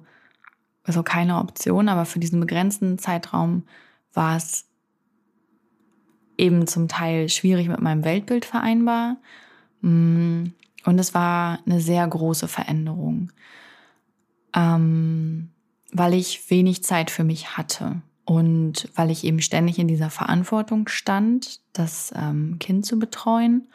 so 0.87 1.02
keine 1.02 1.38
Option. 1.38 1.88
Aber 1.88 2.04
für 2.04 2.18
diesen 2.18 2.40
begrenzten 2.40 2.98
Zeitraum 2.98 3.64
war 4.14 4.37
es 4.37 4.66
eben 6.38 6.66
zum 6.66 6.88
Teil 6.88 7.28
schwierig 7.28 7.68
mit 7.68 7.81
meinem 7.81 8.04
Weltbild 8.04 8.44
vereinbar. 8.44 9.18
Mm, 9.83 10.46
und 10.85 10.98
es 10.98 11.12
war 11.12 11.59
eine 11.66 11.81
sehr 11.81 12.07
große 12.07 12.48
Veränderung, 12.48 13.31
ähm, 14.54 15.50
weil 15.92 16.14
ich 16.14 16.50
wenig 16.50 16.83
Zeit 16.83 17.11
für 17.11 17.24
mich 17.24 17.57
hatte. 17.57 18.00
Und 18.28 18.90
weil 18.94 19.10
ich 19.10 19.24
eben 19.24 19.40
ständig 19.40 19.78
in 19.78 19.88
dieser 19.88 20.10
Verantwortung 20.10 20.86
stand, 20.88 21.60
das 21.72 22.12
ähm, 22.14 22.58
Kind 22.58 22.84
zu 22.84 22.98
betreuen. 22.98 23.68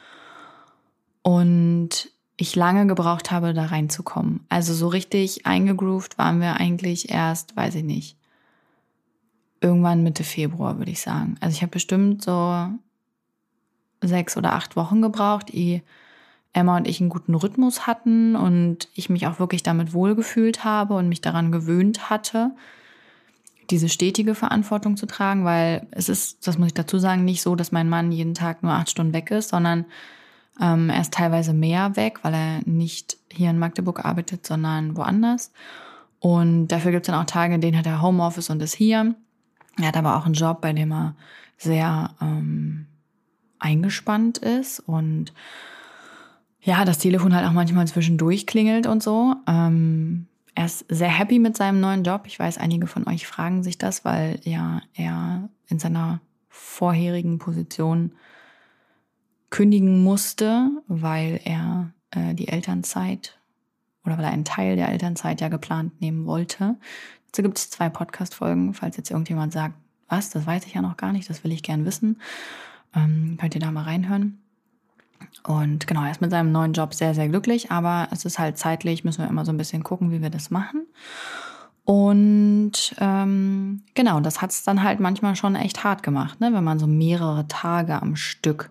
Und 1.24 2.12
ich 2.38 2.56
lange 2.56 2.86
gebraucht 2.86 3.32
habe, 3.32 3.56
da 3.56 3.66
reinzukommen. 3.66 4.46
Also 4.50 4.76
so 4.76 4.90
richtig 4.90 5.48
eingegroovt 5.48 6.20
waren 6.20 6.40
wir 6.40 6.58
eigentlich 6.58 7.10
erst, 7.10 7.58
weiß 7.58 7.74
ich 7.74 7.84
nicht, 7.84 8.16
irgendwann 9.60 10.04
Mitte 10.04 10.24
Februar, 10.24 10.78
würde 10.78 10.92
ich 10.92 11.02
sagen. 11.02 11.36
Also 11.40 11.56
ich 11.56 11.64
habe 11.64 11.72
bestimmt 11.72 12.24
so 12.24 12.68
sechs 14.02 14.38
oder 14.38 14.54
acht 14.54 14.76
Wochen 14.76 15.02
gebraucht, 15.02 15.52
ehe 15.52 15.82
Emma 16.52 16.78
und 16.78 16.88
ich 16.88 17.02
einen 17.02 17.10
guten 17.10 17.34
Rhythmus 17.34 17.88
hatten 17.88 18.36
und 18.36 18.88
ich 18.94 19.10
mich 19.10 19.26
auch 19.26 19.40
wirklich 19.40 19.64
damit 19.64 19.94
wohlgefühlt 19.94 20.64
habe 20.64 20.94
und 20.94 21.10
mich 21.10 21.22
daran 21.22 21.52
gewöhnt 21.52 22.12
hatte 22.12 22.52
diese 23.70 23.90
stetige 23.90 24.36
Verantwortung 24.36 24.98
zu 24.98 25.06
tragen, 25.06 25.46
weil 25.46 25.88
es 25.92 26.10
ist, 26.10 26.48
das 26.48 26.58
muss 26.58 26.68
ich 26.68 26.74
dazu 26.74 26.98
sagen, 26.98 27.26
nicht 27.26 27.42
so, 27.42 27.56
dass 27.56 27.72
mein 27.72 27.90
Mann 27.90 28.12
jeden 28.12 28.34
Tag 28.34 28.64
nur 28.64 28.74
acht 28.74 28.90
Stunden 28.90 29.14
weg 29.14 29.32
ist, 29.32 29.50
sondern 29.50 29.86
ähm, 30.62 30.90
er 30.90 31.02
ist 31.02 31.14
teilweise 31.14 31.54
mehr 31.54 31.96
weg, 31.96 32.20
weil 32.24 32.34
er 32.34 32.60
nicht 32.66 33.18
hier 33.32 33.50
in 33.50 33.60
Magdeburg 33.60 34.06
arbeitet, 34.06 34.46
sondern 34.46 34.96
woanders. 34.98 35.52
Und 36.20 36.68
dafür 36.68 36.92
gibt 36.92 37.06
es 37.06 37.12
dann 37.12 37.22
auch 37.22 37.26
Tage, 37.26 37.56
in 37.56 37.62
denen 37.62 37.78
hat 37.78 37.86
er 37.86 38.02
Homeoffice 38.02 38.50
und 38.50 38.62
ist 38.62 38.76
hier. 38.76 39.16
Er 39.80 39.88
hat 39.88 39.98
aber 39.98 40.18
auch 40.18 40.26
einen 40.26 40.36
Job, 40.36 40.62
bei 40.62 40.74
dem 40.74 40.92
er 40.92 41.16
sehr 41.58 42.12
ähm, 42.22 42.88
eingespannt 43.60 44.38
ist 44.38 44.80
und 44.80 45.34
ja, 46.62 46.86
das 46.86 46.98
Telefon 46.98 47.36
halt 47.36 47.46
auch 47.46 47.52
manchmal 47.52 47.88
zwischendurch 47.88 48.48
klingelt 48.48 48.88
und 48.88 49.04
so. 49.04 49.36
Ähm, 49.48 50.28
er 50.56 50.66
ist 50.66 50.86
sehr 50.90 51.10
happy 51.10 51.40
mit 51.40 51.58
seinem 51.58 51.80
neuen 51.80 52.04
Job. 52.04 52.24
Ich 52.26 52.38
weiß, 52.40 52.58
einige 52.58 52.88
von 52.88 53.08
euch 53.08 53.26
fragen 53.28 53.64
sich 53.64 53.78
das, 53.78 54.06
weil 54.06 54.40
ja 54.44 54.82
er 54.94 55.50
in 55.68 55.80
seiner 55.80 56.22
vorherigen 56.50 57.40
Position 57.40 58.14
kündigen 59.50 60.04
musste, 60.04 60.70
weil 60.88 61.40
er 61.44 61.92
äh, 62.12 62.34
die 62.34 62.48
Elternzeit 62.48 63.40
oder 64.06 64.18
weil 64.18 64.26
er 64.26 64.32
einen 64.32 64.46
Teil 64.46 64.76
der 64.76 64.90
Elternzeit 64.90 65.42
ja 65.42 65.48
geplant 65.48 66.02
nehmen 66.02 66.26
wollte. 66.26 66.76
Dazu 67.28 67.42
gibt 67.42 67.58
es 67.58 67.70
zwei 67.70 67.90
Podcast-Folgen, 67.90 68.74
falls 68.74 68.98
jetzt 68.98 69.10
irgendjemand 69.10 69.54
sagt, 69.54 69.76
was, 70.08 70.30
das 70.30 70.46
weiß 70.46 70.66
ich 70.66 70.74
ja 70.74 70.82
noch 70.82 70.98
gar 70.98 71.14
nicht, 71.14 71.30
das 71.30 71.44
will 71.44 71.52
ich 71.52 71.64
gern 71.64 71.86
wissen. 71.86 72.22
Ähm, 72.96 73.38
könnt 73.40 73.56
ihr 73.56 73.62
da 73.62 73.72
mal 73.72 73.84
reinhören. 73.84 74.43
Und 75.44 75.88
genau, 75.88 76.04
er 76.04 76.12
ist 76.12 76.22
mit 76.22 76.32
seinem 76.32 76.52
neuen 76.52 76.74
Job 76.74 76.94
sehr, 76.94 77.14
sehr 77.14 77.28
glücklich, 77.28 77.72
aber 77.72 78.08
es 78.12 78.26
ist 78.26 78.40
halt 78.40 78.58
zeitlich, 78.58 79.04
müssen 79.04 79.24
wir 79.24 79.30
immer 79.30 79.46
so 79.46 79.52
ein 79.52 79.58
bisschen 79.58 79.84
gucken, 79.84 80.12
wie 80.12 80.22
wir 80.22 80.30
das 80.30 80.52
machen. 80.52 80.86
Und 81.86 82.96
ähm, 83.00 83.82
genau, 83.94 84.22
das 84.22 84.42
hat 84.42 84.52
es 84.52 84.64
dann 84.64 84.84
halt 84.84 85.00
manchmal 85.00 85.36
schon 85.36 85.56
echt 85.56 85.84
hart 85.84 86.02
gemacht, 86.02 86.40
ne? 86.40 86.54
wenn 86.54 86.64
man 86.64 86.80
so 86.80 86.88
mehrere 86.88 87.48
Tage 87.48 88.02
am 88.02 88.16
Stück 88.16 88.70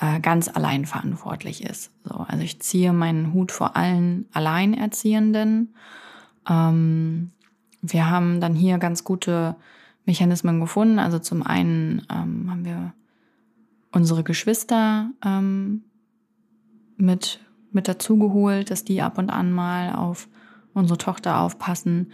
äh, 0.00 0.18
ganz 0.18 0.48
allein 0.48 0.86
verantwortlich 0.86 1.62
ist. 1.62 1.92
So, 2.04 2.14
also 2.16 2.42
ich 2.42 2.60
ziehe 2.60 2.92
meinen 2.92 3.32
Hut 3.32 3.52
vor 3.52 3.76
allen 3.76 4.26
Alleinerziehenden. 4.32 5.74
Ähm, 6.48 7.30
wir 7.80 8.10
haben 8.10 8.40
dann 8.40 8.54
hier 8.54 8.78
ganz 8.78 9.04
gute 9.04 9.54
Mechanismen 10.04 10.60
gefunden. 10.60 10.98
Also 10.98 11.20
zum 11.20 11.42
einen 11.44 12.06
ähm, 12.10 12.50
haben 12.50 12.64
wir 12.64 12.92
unsere 13.94 14.24
Geschwister 14.24 15.10
ähm, 15.24 15.84
mit, 16.96 17.40
mit 17.70 17.88
dazugeholt, 17.88 18.70
dass 18.70 18.84
die 18.84 19.00
ab 19.02 19.18
und 19.18 19.30
an 19.30 19.52
mal 19.52 19.94
auf 19.94 20.28
unsere 20.74 20.98
Tochter 20.98 21.40
aufpassen. 21.40 22.12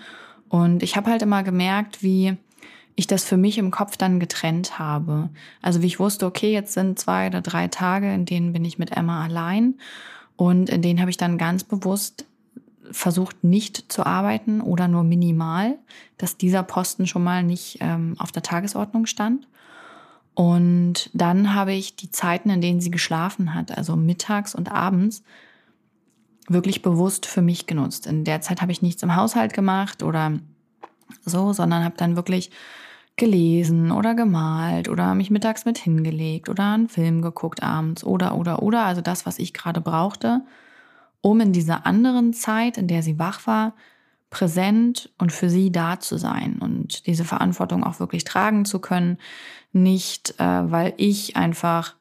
Und 0.49 0.83
ich 0.83 0.97
habe 0.97 1.11
halt 1.11 1.23
immer 1.23 1.43
gemerkt, 1.43 2.03
wie 2.03 2.37
ich 2.97 3.07
das 3.07 3.25
für 3.25 3.39
mich 3.39 3.57
im 3.57 3.71
Kopf 3.71 3.97
dann 3.97 4.21
getrennt 4.21 4.79
habe. 4.79 5.31
Also 5.63 5.81
wie 5.81 5.87
ich 5.87 5.99
wusste, 5.99 6.27
okay, 6.27 6.53
jetzt 6.53 6.75
sind 6.75 6.99
zwei 6.99 7.29
oder 7.29 7.41
drei 7.41 7.69
Tage, 7.69 8.13
in 8.13 8.27
denen 8.27 8.53
bin 8.53 8.65
ich 8.65 8.79
mit 8.79 8.95
Emma 8.95 9.25
allein. 9.25 9.77
Und 10.37 10.69
in 10.69 10.83
denen 10.83 11.01
habe 11.01 11.11
ich 11.11 11.17
dann 11.17 11.39
ganz 11.39 11.65
bewusst 11.65 12.27
versucht, 12.91 13.45
nicht 13.45 13.91
zu 13.91 14.05
arbeiten 14.05 14.61
oder 14.61 14.89
nur 14.89 15.05
minimal, 15.05 15.79
dass 16.19 16.37
dieser 16.37 16.63
Posten 16.63 17.07
schon 17.07 17.23
mal 17.23 17.43
nicht 17.43 17.79
ähm, 17.81 18.17
auf 18.19 18.33
der 18.33 18.43
Tagesordnung 18.43 19.07
stand. 19.07 19.47
Und 20.35 21.11
dann 21.13 21.55
habe 21.55 21.73
ich 21.73 21.97
die 21.97 22.11
Zeiten, 22.11 22.51
in 22.51 22.61
denen 22.61 22.81
sie 22.81 22.91
geschlafen 22.91 23.55
hat, 23.55 23.77
also 23.77 23.97
mittags 23.97 24.55
und 24.55 24.71
abends, 24.71 25.23
wirklich 26.49 26.83
bewusst 26.83 27.27
für 27.27 27.43
mich 27.43 27.67
genutzt. 27.67 28.07
In 28.07 28.25
der 28.25 28.41
Zeit 28.41 28.61
habe 28.61 28.73
ich 28.73 28.83
nichts 28.83 29.03
im 29.03 29.15
Haushalt 29.15 29.53
gemacht 29.53 30.03
oder 30.03 30.39
so, 31.25 31.53
sondern 31.53 31.85
habe 31.85 31.97
dann 31.97 32.17
wirklich 32.17 32.51
gelesen 33.17 33.93
oder 33.93 34.15
gemalt 34.15 34.89
oder 34.89 35.15
mich 35.15 35.31
mittags 35.31 35.65
mit 35.65 35.79
hingelegt 35.79 36.49
oder 36.49 36.73
einen 36.73 36.89
Film 36.89 37.23
geguckt 37.23 37.63
abends 37.63 38.03
oder 38.03 38.35
oder 38.37 38.63
oder 38.63 38.85
also 38.85 39.03
das, 39.03 39.27
was 39.27 39.39
ich 39.39 39.53
gerade 39.53 39.81
brauchte, 39.81 40.41
um 41.21 41.41
in 41.41 41.53
dieser 41.53 41.87
anderen 41.87 42.33
Zeit, 42.33 42.79
in 42.79 42.89
der 42.89 43.03
sie 43.03 43.19
wach 43.19 43.47
war, 43.47 43.75
präsent 44.31 45.11
und 45.19 45.33
für 45.33 45.51
sie 45.51 45.73
da 45.73 45.99
zu 46.01 46.17
sein 46.17 46.59
und 46.61 47.07
diese 47.07 47.25
Verantwortung 47.25 47.85
auch 47.85 47.99
wirklich 47.99 48.25
tragen 48.25 48.65
zu 48.65 48.79
können, 48.79 49.19
nicht 49.73 50.35
äh, 50.39 50.71
weil 50.71 50.95
ich 50.97 51.37
einfach 51.37 51.97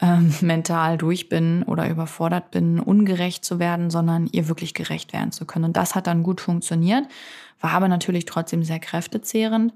ähm, 0.00 0.32
mental 0.40 0.96
durch 0.98 1.28
bin 1.28 1.64
oder 1.64 1.88
überfordert 1.88 2.50
bin, 2.52 2.78
ungerecht 2.80 3.44
zu 3.44 3.58
werden, 3.58 3.90
sondern 3.90 4.28
ihr 4.30 4.48
wirklich 4.48 4.74
gerecht 4.74 5.12
werden 5.12 5.32
zu 5.32 5.46
können. 5.46 5.66
Und 5.66 5.76
das 5.76 5.94
hat 5.94 6.06
dann 6.06 6.22
gut 6.22 6.40
funktioniert, 6.40 7.06
war 7.60 7.72
aber 7.72 7.88
natürlich 7.88 8.24
trotzdem 8.24 8.62
sehr 8.62 8.78
kräftezehrend. 8.78 9.72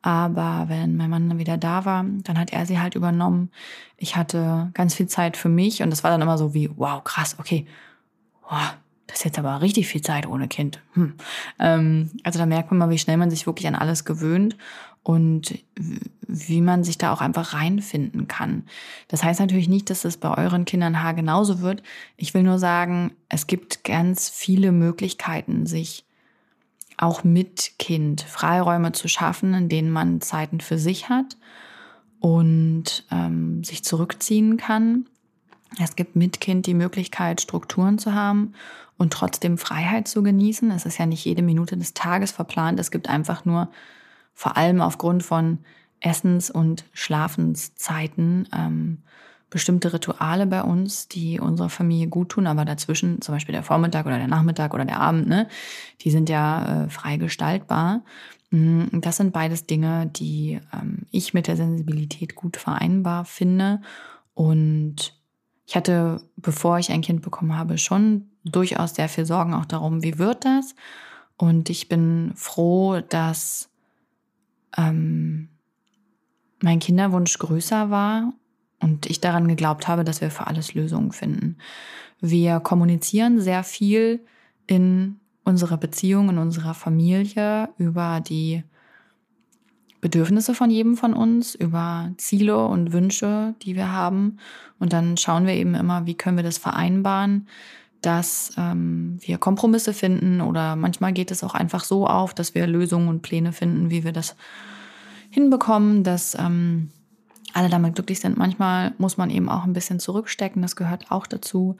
Aber 0.00 0.64
wenn 0.68 0.96
mein 0.96 1.10
Mann 1.10 1.28
dann 1.28 1.38
wieder 1.38 1.58
da 1.58 1.84
war, 1.84 2.04
dann 2.24 2.38
hat 2.38 2.52
er 2.52 2.66
sie 2.66 2.80
halt 2.80 2.94
übernommen. 2.94 3.50
Ich 3.96 4.16
hatte 4.16 4.70
ganz 4.74 4.94
viel 4.94 5.06
Zeit 5.06 5.36
für 5.36 5.48
mich 5.48 5.82
und 5.82 5.90
das 5.90 6.02
war 6.02 6.10
dann 6.10 6.22
immer 6.22 6.38
so 6.38 6.54
wie, 6.54 6.70
wow, 6.76 7.04
krass, 7.04 7.36
okay, 7.38 7.66
wow, 8.48 8.74
das 9.12 9.20
ist 9.20 9.24
jetzt 9.24 9.38
aber 9.38 9.60
richtig 9.60 9.88
viel 9.88 10.00
Zeit 10.00 10.26
ohne 10.26 10.48
Kind. 10.48 10.80
Hm. 10.94 11.12
Ähm, 11.58 12.10
also 12.22 12.38
da 12.38 12.46
merkt 12.46 12.70
man 12.70 12.78
mal, 12.78 12.88
wie 12.88 12.98
schnell 12.98 13.18
man 13.18 13.28
sich 13.28 13.46
wirklich 13.46 13.68
an 13.68 13.74
alles 13.74 14.06
gewöhnt 14.06 14.56
und 15.02 15.58
wie 16.26 16.62
man 16.62 16.82
sich 16.82 16.96
da 16.96 17.12
auch 17.12 17.20
einfach 17.20 17.52
reinfinden 17.52 18.26
kann. 18.26 18.64
Das 19.08 19.22
heißt 19.22 19.38
natürlich 19.38 19.68
nicht, 19.68 19.90
dass 19.90 20.06
es 20.06 20.16
bei 20.16 20.34
euren 20.34 20.64
Kindern 20.64 21.02
Haar 21.02 21.12
genauso 21.12 21.60
wird. 21.60 21.82
Ich 22.16 22.32
will 22.32 22.42
nur 22.42 22.58
sagen, 22.58 23.12
es 23.28 23.46
gibt 23.46 23.84
ganz 23.84 24.30
viele 24.30 24.72
Möglichkeiten, 24.72 25.66
sich 25.66 26.06
auch 26.96 27.22
mit 27.22 27.72
Kind 27.78 28.22
Freiräume 28.22 28.92
zu 28.92 29.08
schaffen, 29.08 29.52
in 29.52 29.68
denen 29.68 29.90
man 29.90 30.22
Zeiten 30.22 30.60
für 30.60 30.78
sich 30.78 31.10
hat 31.10 31.36
und 32.18 33.04
ähm, 33.10 33.62
sich 33.62 33.84
zurückziehen 33.84 34.56
kann. 34.56 35.06
Es 35.80 35.96
gibt 35.96 36.16
mit 36.16 36.40
Kind 36.40 36.66
die 36.66 36.74
Möglichkeit, 36.74 37.40
Strukturen 37.40 37.98
zu 37.98 38.14
haben 38.14 38.52
und 38.98 39.12
trotzdem 39.12 39.58
Freiheit 39.58 40.08
zu 40.08 40.22
genießen. 40.22 40.70
Es 40.70 40.86
ist 40.86 40.98
ja 40.98 41.06
nicht 41.06 41.24
jede 41.24 41.42
Minute 41.42 41.76
des 41.76 41.94
Tages 41.94 42.30
verplant. 42.30 42.78
Es 42.78 42.90
gibt 42.90 43.08
einfach 43.08 43.44
nur 43.44 43.68
vor 44.34 44.56
allem 44.56 44.80
aufgrund 44.80 45.22
von 45.22 45.58
Essens- 46.00 46.50
und 46.50 46.84
Schlafenszeiten 46.92 48.48
ähm, 48.54 48.98
bestimmte 49.50 49.92
Rituale 49.92 50.46
bei 50.46 50.62
uns, 50.62 51.08
die 51.08 51.38
unserer 51.38 51.68
Familie 51.68 52.08
gut 52.08 52.30
tun, 52.30 52.46
aber 52.46 52.64
dazwischen, 52.64 53.20
zum 53.20 53.34
Beispiel 53.34 53.52
der 53.52 53.62
Vormittag 53.62 54.06
oder 54.06 54.16
der 54.18 54.26
Nachmittag 54.26 54.72
oder 54.72 54.86
der 54.86 55.00
Abend, 55.00 55.28
ne, 55.28 55.46
die 56.00 56.10
sind 56.10 56.28
ja 56.28 56.84
äh, 56.84 56.88
frei 56.88 57.18
gestaltbar. 57.18 58.02
Mm, 58.50 59.00
das 59.00 59.18
sind 59.18 59.32
beides 59.32 59.66
Dinge, 59.66 60.06
die 60.06 60.58
ähm, 60.72 61.06
ich 61.10 61.34
mit 61.34 61.46
der 61.46 61.56
Sensibilität 61.56 62.34
gut 62.34 62.56
vereinbar 62.56 63.24
finde. 63.24 63.82
Und 64.34 65.21
ich 65.66 65.76
hatte, 65.76 66.20
bevor 66.36 66.78
ich 66.78 66.90
ein 66.90 67.02
Kind 67.02 67.22
bekommen 67.22 67.56
habe, 67.56 67.78
schon 67.78 68.30
durchaus 68.44 68.94
sehr 68.94 69.08
viel 69.08 69.26
Sorgen 69.26 69.54
auch 69.54 69.66
darum, 69.66 70.02
wie 70.02 70.18
wird 70.18 70.44
das? 70.44 70.74
Und 71.36 71.70
ich 71.70 71.88
bin 71.88 72.32
froh, 72.34 73.00
dass 73.00 73.70
ähm, 74.76 75.48
mein 76.60 76.78
Kinderwunsch 76.78 77.38
größer 77.38 77.90
war 77.90 78.32
und 78.80 79.06
ich 79.06 79.20
daran 79.20 79.48
geglaubt 79.48 79.88
habe, 79.88 80.04
dass 80.04 80.20
wir 80.20 80.30
für 80.30 80.46
alles 80.46 80.74
Lösungen 80.74 81.12
finden. 81.12 81.58
Wir 82.20 82.60
kommunizieren 82.60 83.40
sehr 83.40 83.64
viel 83.64 84.24
in 84.66 85.20
unserer 85.44 85.76
Beziehung, 85.76 86.28
in 86.30 86.38
unserer 86.38 86.74
Familie 86.74 87.68
über 87.78 88.20
die 88.20 88.62
Bedürfnisse 90.02 90.54
von 90.54 90.68
jedem 90.68 90.96
von 90.96 91.14
uns, 91.14 91.54
über 91.54 92.10
Ziele 92.18 92.66
und 92.66 92.92
Wünsche, 92.92 93.54
die 93.62 93.76
wir 93.76 93.92
haben. 93.92 94.38
Und 94.80 94.92
dann 94.92 95.16
schauen 95.16 95.46
wir 95.46 95.54
eben 95.54 95.74
immer, 95.74 96.06
wie 96.06 96.16
können 96.16 96.36
wir 96.36 96.44
das 96.44 96.58
vereinbaren, 96.58 97.46
dass 98.02 98.52
ähm, 98.58 99.18
wir 99.20 99.38
Kompromisse 99.38 99.94
finden 99.94 100.40
oder 100.40 100.74
manchmal 100.74 101.12
geht 101.12 101.30
es 101.30 101.44
auch 101.44 101.54
einfach 101.54 101.84
so 101.84 102.08
auf, 102.08 102.34
dass 102.34 102.56
wir 102.56 102.66
Lösungen 102.66 103.06
und 103.06 103.22
Pläne 103.22 103.52
finden, 103.52 103.90
wie 103.90 104.02
wir 104.02 104.12
das 104.12 104.34
hinbekommen, 105.30 106.02
dass 106.02 106.36
ähm, 106.36 106.90
alle 107.52 107.68
damit 107.68 107.94
glücklich 107.94 108.18
sind. 108.18 108.36
Manchmal 108.36 108.94
muss 108.98 109.18
man 109.18 109.30
eben 109.30 109.48
auch 109.48 109.62
ein 109.62 109.72
bisschen 109.72 110.00
zurückstecken, 110.00 110.62
das 110.62 110.74
gehört 110.74 111.12
auch 111.12 111.28
dazu. 111.28 111.76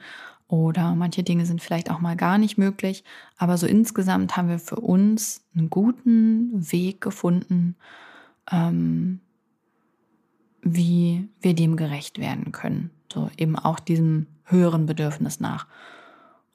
Oder 0.47 0.95
manche 0.95 1.23
Dinge 1.23 1.45
sind 1.45 1.61
vielleicht 1.61 1.91
auch 1.91 1.99
mal 1.99 2.15
gar 2.15 2.37
nicht 2.37 2.57
möglich. 2.57 3.03
Aber 3.37 3.57
so 3.57 3.67
insgesamt 3.67 4.37
haben 4.37 4.47
wir 4.47 4.59
für 4.59 4.77
uns 4.77 5.41
einen 5.55 5.69
guten 5.69 6.71
Weg 6.71 7.01
gefunden, 7.01 7.75
ähm, 8.51 9.19
wie 10.61 11.27
wir 11.41 11.53
dem 11.53 11.75
gerecht 11.75 12.19
werden 12.19 12.51
können. 12.51 12.91
So 13.11 13.29
eben 13.37 13.57
auch 13.57 13.79
diesem 13.79 14.27
höheren 14.45 14.85
Bedürfnis 14.85 15.39
nach 15.39 15.67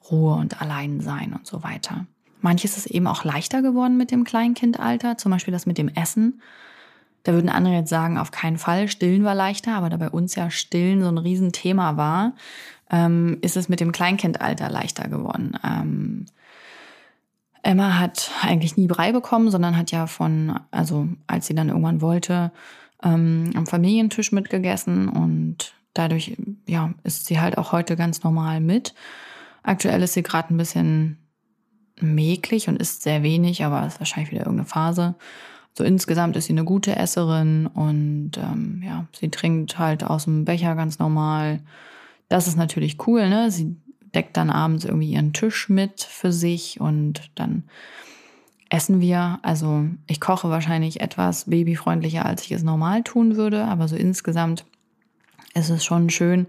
Ruhe 0.09 0.35
und 0.35 0.61
Alleinsein 0.61 1.33
und 1.33 1.45
so 1.45 1.63
weiter. 1.63 2.05
Manches 2.41 2.77
ist 2.77 2.87
eben 2.87 3.07
auch 3.07 3.23
leichter 3.23 3.61
geworden 3.61 3.97
mit 3.97 4.11
dem 4.11 4.23
Kleinkindalter, 4.23 5.17
zum 5.17 5.31
Beispiel 5.31 5.51
das 5.51 5.65
mit 5.65 5.77
dem 5.77 5.89
Essen. 5.89 6.41
Da 7.23 7.33
würden 7.33 7.49
andere 7.49 7.73
jetzt 7.73 7.89
sagen, 7.89 8.17
auf 8.17 8.31
keinen 8.31 8.57
Fall, 8.57 8.87
stillen 8.87 9.23
war 9.23 9.35
leichter, 9.35 9.75
aber 9.75 9.89
da 9.89 9.97
bei 9.97 10.09
uns 10.09 10.35
ja 10.35 10.49
stillen 10.49 11.01
so 11.01 11.09
ein 11.09 11.17
Riesenthema 11.17 11.97
war, 11.97 12.33
ähm, 12.89 13.37
ist 13.41 13.57
es 13.57 13.67
mit 13.67 13.81
dem 13.81 13.91
Kleinkindalter 13.91 14.69
leichter 14.69 15.09
geworden. 15.09 15.57
Ähm, 15.63 16.25
Emma 17.63 17.99
hat 17.99 18.31
eigentlich 18.41 18.77
nie 18.77 18.87
Brei 18.87 19.11
bekommen, 19.11 19.51
sondern 19.51 19.77
hat 19.77 19.91
ja 19.91 20.07
von, 20.07 20.59
also 20.71 21.07
als 21.27 21.47
sie 21.47 21.55
dann 21.55 21.69
irgendwann 21.69 22.01
wollte, 22.01 22.51
ähm, 23.03 23.51
am 23.55 23.65
Familientisch 23.65 24.31
mitgegessen 24.31 25.09
und 25.09 25.73
dadurch, 25.93 26.37
ja, 26.67 26.93
ist 27.03 27.25
sie 27.25 27.39
halt 27.39 27.57
auch 27.57 27.71
heute 27.71 27.95
ganz 27.95 28.23
normal 28.23 28.61
mit. 28.61 28.93
Aktuell 29.63 30.01
ist 30.03 30.13
sie 30.13 30.23
gerade 30.23 30.53
ein 30.53 30.57
bisschen 30.57 31.17
mäglich 31.99 32.69
und 32.69 32.77
isst 32.77 33.01
sehr 33.03 33.23
wenig, 33.23 33.63
aber 33.63 33.85
ist 33.85 33.99
wahrscheinlich 33.99 34.31
wieder 34.31 34.41
irgendeine 34.41 34.67
Phase. 34.67 35.15
So 35.73 35.83
insgesamt 35.83 36.35
ist 36.35 36.45
sie 36.45 36.53
eine 36.53 36.63
gute 36.63 36.95
Esserin 36.95 37.67
und 37.67 38.31
ähm, 38.37 38.81
ja, 38.85 39.05
sie 39.17 39.29
trinkt 39.29 39.77
halt 39.77 40.03
aus 40.03 40.25
dem 40.25 40.45
Becher 40.45 40.75
ganz 40.75 40.99
normal. 40.99 41.61
Das 42.27 42.47
ist 42.47 42.57
natürlich 42.57 43.05
cool, 43.07 43.29
ne? 43.29 43.51
Sie 43.51 43.75
deckt 44.13 44.37
dann 44.37 44.49
abends 44.49 44.85
irgendwie 44.85 45.11
ihren 45.11 45.33
Tisch 45.33 45.69
mit 45.69 46.01
für 46.01 46.31
sich 46.31 46.79
und 46.79 47.31
dann 47.35 47.63
essen 48.69 49.01
wir. 49.01 49.39
Also 49.41 49.85
ich 50.07 50.19
koche 50.19 50.49
wahrscheinlich 50.49 51.01
etwas 51.01 51.45
babyfreundlicher, 51.45 52.25
als 52.25 52.43
ich 52.43 52.51
es 52.51 52.63
normal 52.63 53.03
tun 53.03 53.35
würde, 53.35 53.65
aber 53.65 53.87
so 53.87 53.95
insgesamt 53.95 54.65
ist 55.53 55.69
es 55.69 55.83
schon 55.83 56.09
schön, 56.09 56.47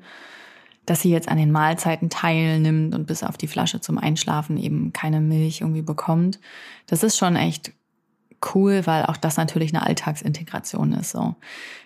dass 0.87 1.03
sie 1.03 1.11
jetzt 1.11 1.29
an 1.29 1.39
den 1.39 1.53
Mahlzeiten 1.53 2.11
teilnimmt 2.11 2.95
und 2.95 3.07
bis 3.07 3.23
auf 3.23 3.37
die 3.37 3.47
Flasche 3.47 3.81
zum 3.81 3.99
Einschlafen 3.99 4.57
eben 4.57 4.93
keine 4.93 5.21
Milch 5.21 5.61
irgendwie 5.61 5.83
bekommt. 5.83 6.41
Das 6.87 7.03
ist 7.03 7.17
schon 7.17 7.37
echt 7.37 7.73
cool, 8.55 8.87
weil 8.87 9.05
auch 9.05 9.17
das 9.17 9.37
natürlich 9.37 9.75
eine 9.75 9.87
Alltagsintegration 9.87 10.93
ist, 10.93 11.11
so 11.11 11.35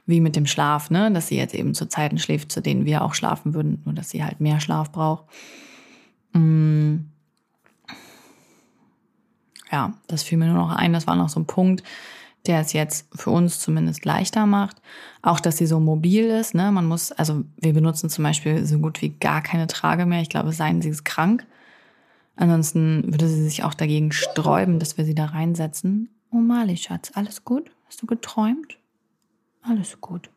wie 0.06 0.20
mit 0.20 0.36
dem 0.36 0.46
Schlaf, 0.46 0.90
ne, 0.90 1.10
dass 1.12 1.28
sie 1.28 1.36
jetzt 1.36 1.54
eben 1.54 1.74
zu 1.74 1.86
Zeiten 1.86 2.18
schläft, 2.18 2.52
zu 2.52 2.60
denen 2.60 2.84
wir 2.84 3.02
auch 3.02 3.14
schlafen 3.14 3.54
würden, 3.54 3.82
nur 3.84 3.94
dass 3.94 4.10
sie 4.10 4.24
halt 4.24 4.40
mehr 4.40 4.60
Schlaf 4.60 4.92
braucht. 4.92 5.24
Mm. 6.32 6.96
Ja, 9.72 9.94
das 10.06 10.22
fiel 10.22 10.38
mir 10.38 10.46
nur 10.46 10.58
noch 10.58 10.76
ein. 10.76 10.92
Das 10.92 11.06
war 11.06 11.16
noch 11.16 11.28
so 11.28 11.40
ein 11.40 11.46
Punkt, 11.46 11.82
der 12.46 12.60
es 12.60 12.72
jetzt 12.72 13.08
für 13.14 13.30
uns 13.30 13.58
zumindest 13.58 14.04
leichter 14.04 14.46
macht. 14.46 14.80
Auch, 15.22 15.40
dass 15.40 15.56
sie 15.56 15.66
so 15.66 15.80
mobil 15.80 16.26
ist. 16.26 16.54
Ne? 16.54 16.70
Man 16.70 16.86
muss, 16.86 17.10
also 17.10 17.42
wir 17.56 17.72
benutzen 17.72 18.08
zum 18.08 18.22
Beispiel 18.22 18.64
so 18.66 18.78
gut 18.78 19.02
wie 19.02 19.08
gar 19.08 19.42
keine 19.42 19.66
Trage 19.66 20.06
mehr. 20.06 20.20
Ich 20.20 20.28
glaube, 20.28 20.52
seien 20.52 20.80
sie 20.80 20.90
ist 20.90 21.04
krank. 21.04 21.44
Ansonsten 22.36 23.04
würde 23.06 23.26
sie 23.26 23.42
sich 23.42 23.64
auch 23.64 23.74
dagegen 23.74 24.12
sträuben, 24.12 24.78
dass 24.78 24.96
wir 24.96 25.04
sie 25.04 25.14
da 25.14 25.26
reinsetzen. 25.26 26.08
Oh 26.34 26.38
Mali, 26.38 26.76
Schatz, 26.76 27.12
alles 27.14 27.44
gut? 27.44 27.70
Hast 27.86 28.02
du 28.02 28.06
geträumt? 28.06 28.76
Alles 29.62 30.00
gut. 30.00 30.30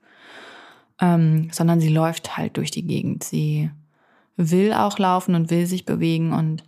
Ähm, 1.02 1.50
sondern 1.52 1.82
sie 1.82 1.90
läuft 1.90 2.38
halt 2.38 2.58
durch 2.58 2.70
die 2.70 2.86
Gegend. 2.86 3.24
Sie 3.24 3.72
will 4.36 4.74
auch 4.74 5.00
laufen 5.00 5.34
und 5.34 5.50
will 5.50 5.66
sich 5.66 5.86
bewegen 5.86 6.34
und 6.34 6.64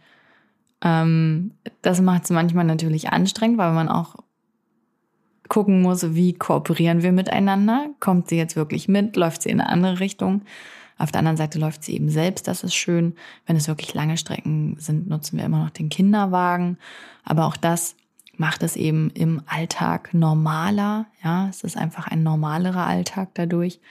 ähm, 0.81 1.51
das 1.83 2.01
macht 2.01 2.23
es 2.23 2.31
manchmal 2.31 2.65
natürlich 2.65 3.09
anstrengend, 3.09 3.59
weil 3.59 3.71
man 3.73 3.87
auch 3.87 4.15
gucken 5.47 5.83
muss, 5.83 6.15
wie 6.15 6.33
kooperieren 6.33 7.03
wir 7.03 7.11
miteinander. 7.11 7.87
Kommt 7.99 8.29
sie 8.29 8.37
jetzt 8.37 8.55
wirklich 8.55 8.87
mit? 8.87 9.15
Läuft 9.15 9.43
sie 9.43 9.49
in 9.49 9.61
eine 9.61 9.69
andere 9.69 9.99
Richtung? 9.99 10.41
Auf 10.97 11.11
der 11.11 11.19
anderen 11.19 11.37
Seite 11.37 11.59
läuft 11.59 11.83
sie 11.83 11.93
eben 11.93 12.09
selbst, 12.09 12.47
das 12.47 12.63
ist 12.63 12.73
schön. 12.73 13.15
Wenn 13.45 13.55
es 13.55 13.67
wirklich 13.67 13.93
lange 13.93 14.17
Strecken 14.17 14.75
sind, 14.79 15.07
nutzen 15.07 15.37
wir 15.37 15.45
immer 15.45 15.63
noch 15.63 15.69
den 15.69 15.89
Kinderwagen. 15.89 16.79
Aber 17.23 17.45
auch 17.45 17.57
das 17.57 17.95
macht 18.39 18.63
es 18.63 18.75
eben 18.75 19.10
im 19.12 19.43
Alltag 19.45 20.13
normaler. 20.13 21.08
Ja, 21.23 21.49
es 21.49 21.63
ist 21.63 21.78
einfach 21.78 22.08
ein 22.08 22.23
normalerer 22.23 22.86
Alltag 22.86 23.30
dadurch. 23.34 23.82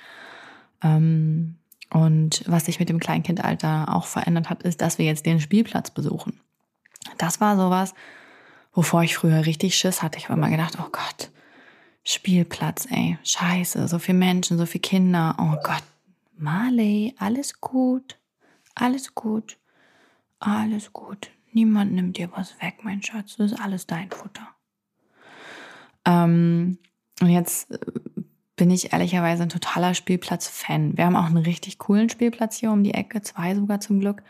Ähm, 0.82 1.56
und 1.90 2.42
was 2.46 2.64
sich 2.64 2.80
mit 2.80 2.88
dem 2.88 2.98
Kleinkindalter 2.98 3.94
auch 3.94 4.06
verändert 4.06 4.48
hat, 4.50 4.62
ist, 4.62 4.80
dass 4.80 4.98
wir 4.98 5.04
jetzt 5.04 5.26
den 5.26 5.40
Spielplatz 5.40 5.90
besuchen. 5.90 6.40
Das 7.18 7.40
war 7.40 7.56
sowas, 7.56 7.94
wovor 8.72 9.02
ich 9.02 9.16
früher 9.16 9.44
richtig 9.44 9.76
Schiss 9.76 10.02
hatte. 10.02 10.18
Ich 10.18 10.28
habe 10.28 10.38
immer 10.38 10.50
gedacht, 10.50 10.78
oh 10.80 10.88
Gott, 10.90 11.30
Spielplatz, 12.04 12.86
ey, 12.90 13.18
scheiße, 13.24 13.86
so 13.86 13.98
viele 13.98 14.18
Menschen, 14.18 14.56
so 14.56 14.64
viele 14.64 14.82
Kinder. 14.82 15.36
Oh 15.38 15.56
Gott, 15.62 15.82
Marley, 16.36 17.14
alles 17.18 17.60
gut, 17.60 18.18
alles 18.74 19.14
gut, 19.14 19.58
alles 20.40 20.92
gut. 20.92 21.30
Niemand 21.52 21.92
nimmt 21.92 22.16
dir 22.16 22.30
was 22.34 22.60
weg, 22.60 22.78
mein 22.82 23.02
Schatz. 23.02 23.36
Das 23.36 23.52
ist 23.52 23.60
alles 23.60 23.86
dein 23.86 24.10
Futter. 24.10 24.48
Ähm, 26.04 26.78
und 27.20 27.30
jetzt 27.30 27.70
äh, 27.70 27.78
bin 28.56 28.70
ich 28.70 28.92
ehrlicherweise 28.92 29.44
ein 29.44 29.48
totaler 29.48 29.94
Spielplatz-Fan. 29.94 30.96
Wir 30.96 31.06
haben 31.06 31.16
auch 31.16 31.26
einen 31.26 31.36
richtig 31.38 31.78
coolen 31.78 32.08
Spielplatz 32.08 32.56
hier 32.56 32.70
um 32.70 32.82
die 32.82 32.94
Ecke, 32.94 33.22
zwei 33.22 33.54
sogar 33.54 33.80
zum 33.80 34.00
Glück. 34.00 34.22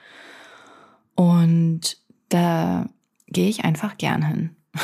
Und 1.15 1.97
da 2.29 2.89
gehe 3.27 3.49
ich 3.49 3.65
einfach 3.65 3.99
gern 3.99 4.27
hin. 4.27 4.57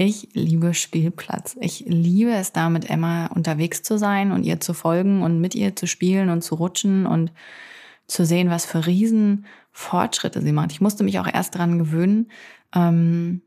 Ich 0.00 0.28
liebe 0.32 0.74
Spielplatz. 0.74 1.56
Ich 1.60 1.80
liebe 1.80 2.30
es 2.30 2.52
da 2.52 2.70
mit 2.70 2.88
Emma 2.88 3.26
unterwegs 3.34 3.82
zu 3.82 3.98
sein 3.98 4.30
und 4.30 4.44
ihr 4.44 4.60
zu 4.60 4.72
folgen 4.72 5.24
und 5.24 5.40
mit 5.40 5.56
ihr 5.56 5.74
zu 5.74 5.88
spielen 5.88 6.30
und 6.30 6.42
zu 6.42 6.54
rutschen 6.54 7.04
und 7.04 7.32
zu 8.06 8.24
sehen, 8.24 8.48
was 8.48 8.64
für 8.64 8.86
Riesenfortschritte 9.78 10.42
sie 10.42 10.52
macht. 10.52 10.72
Ich 10.72 10.80
musste 10.80 11.04
mich 11.04 11.18
auch 11.18 11.26
erst 11.32 11.54
daran 11.54 11.78
gewöhnen, 11.78 12.30
ähm, 12.74 13.42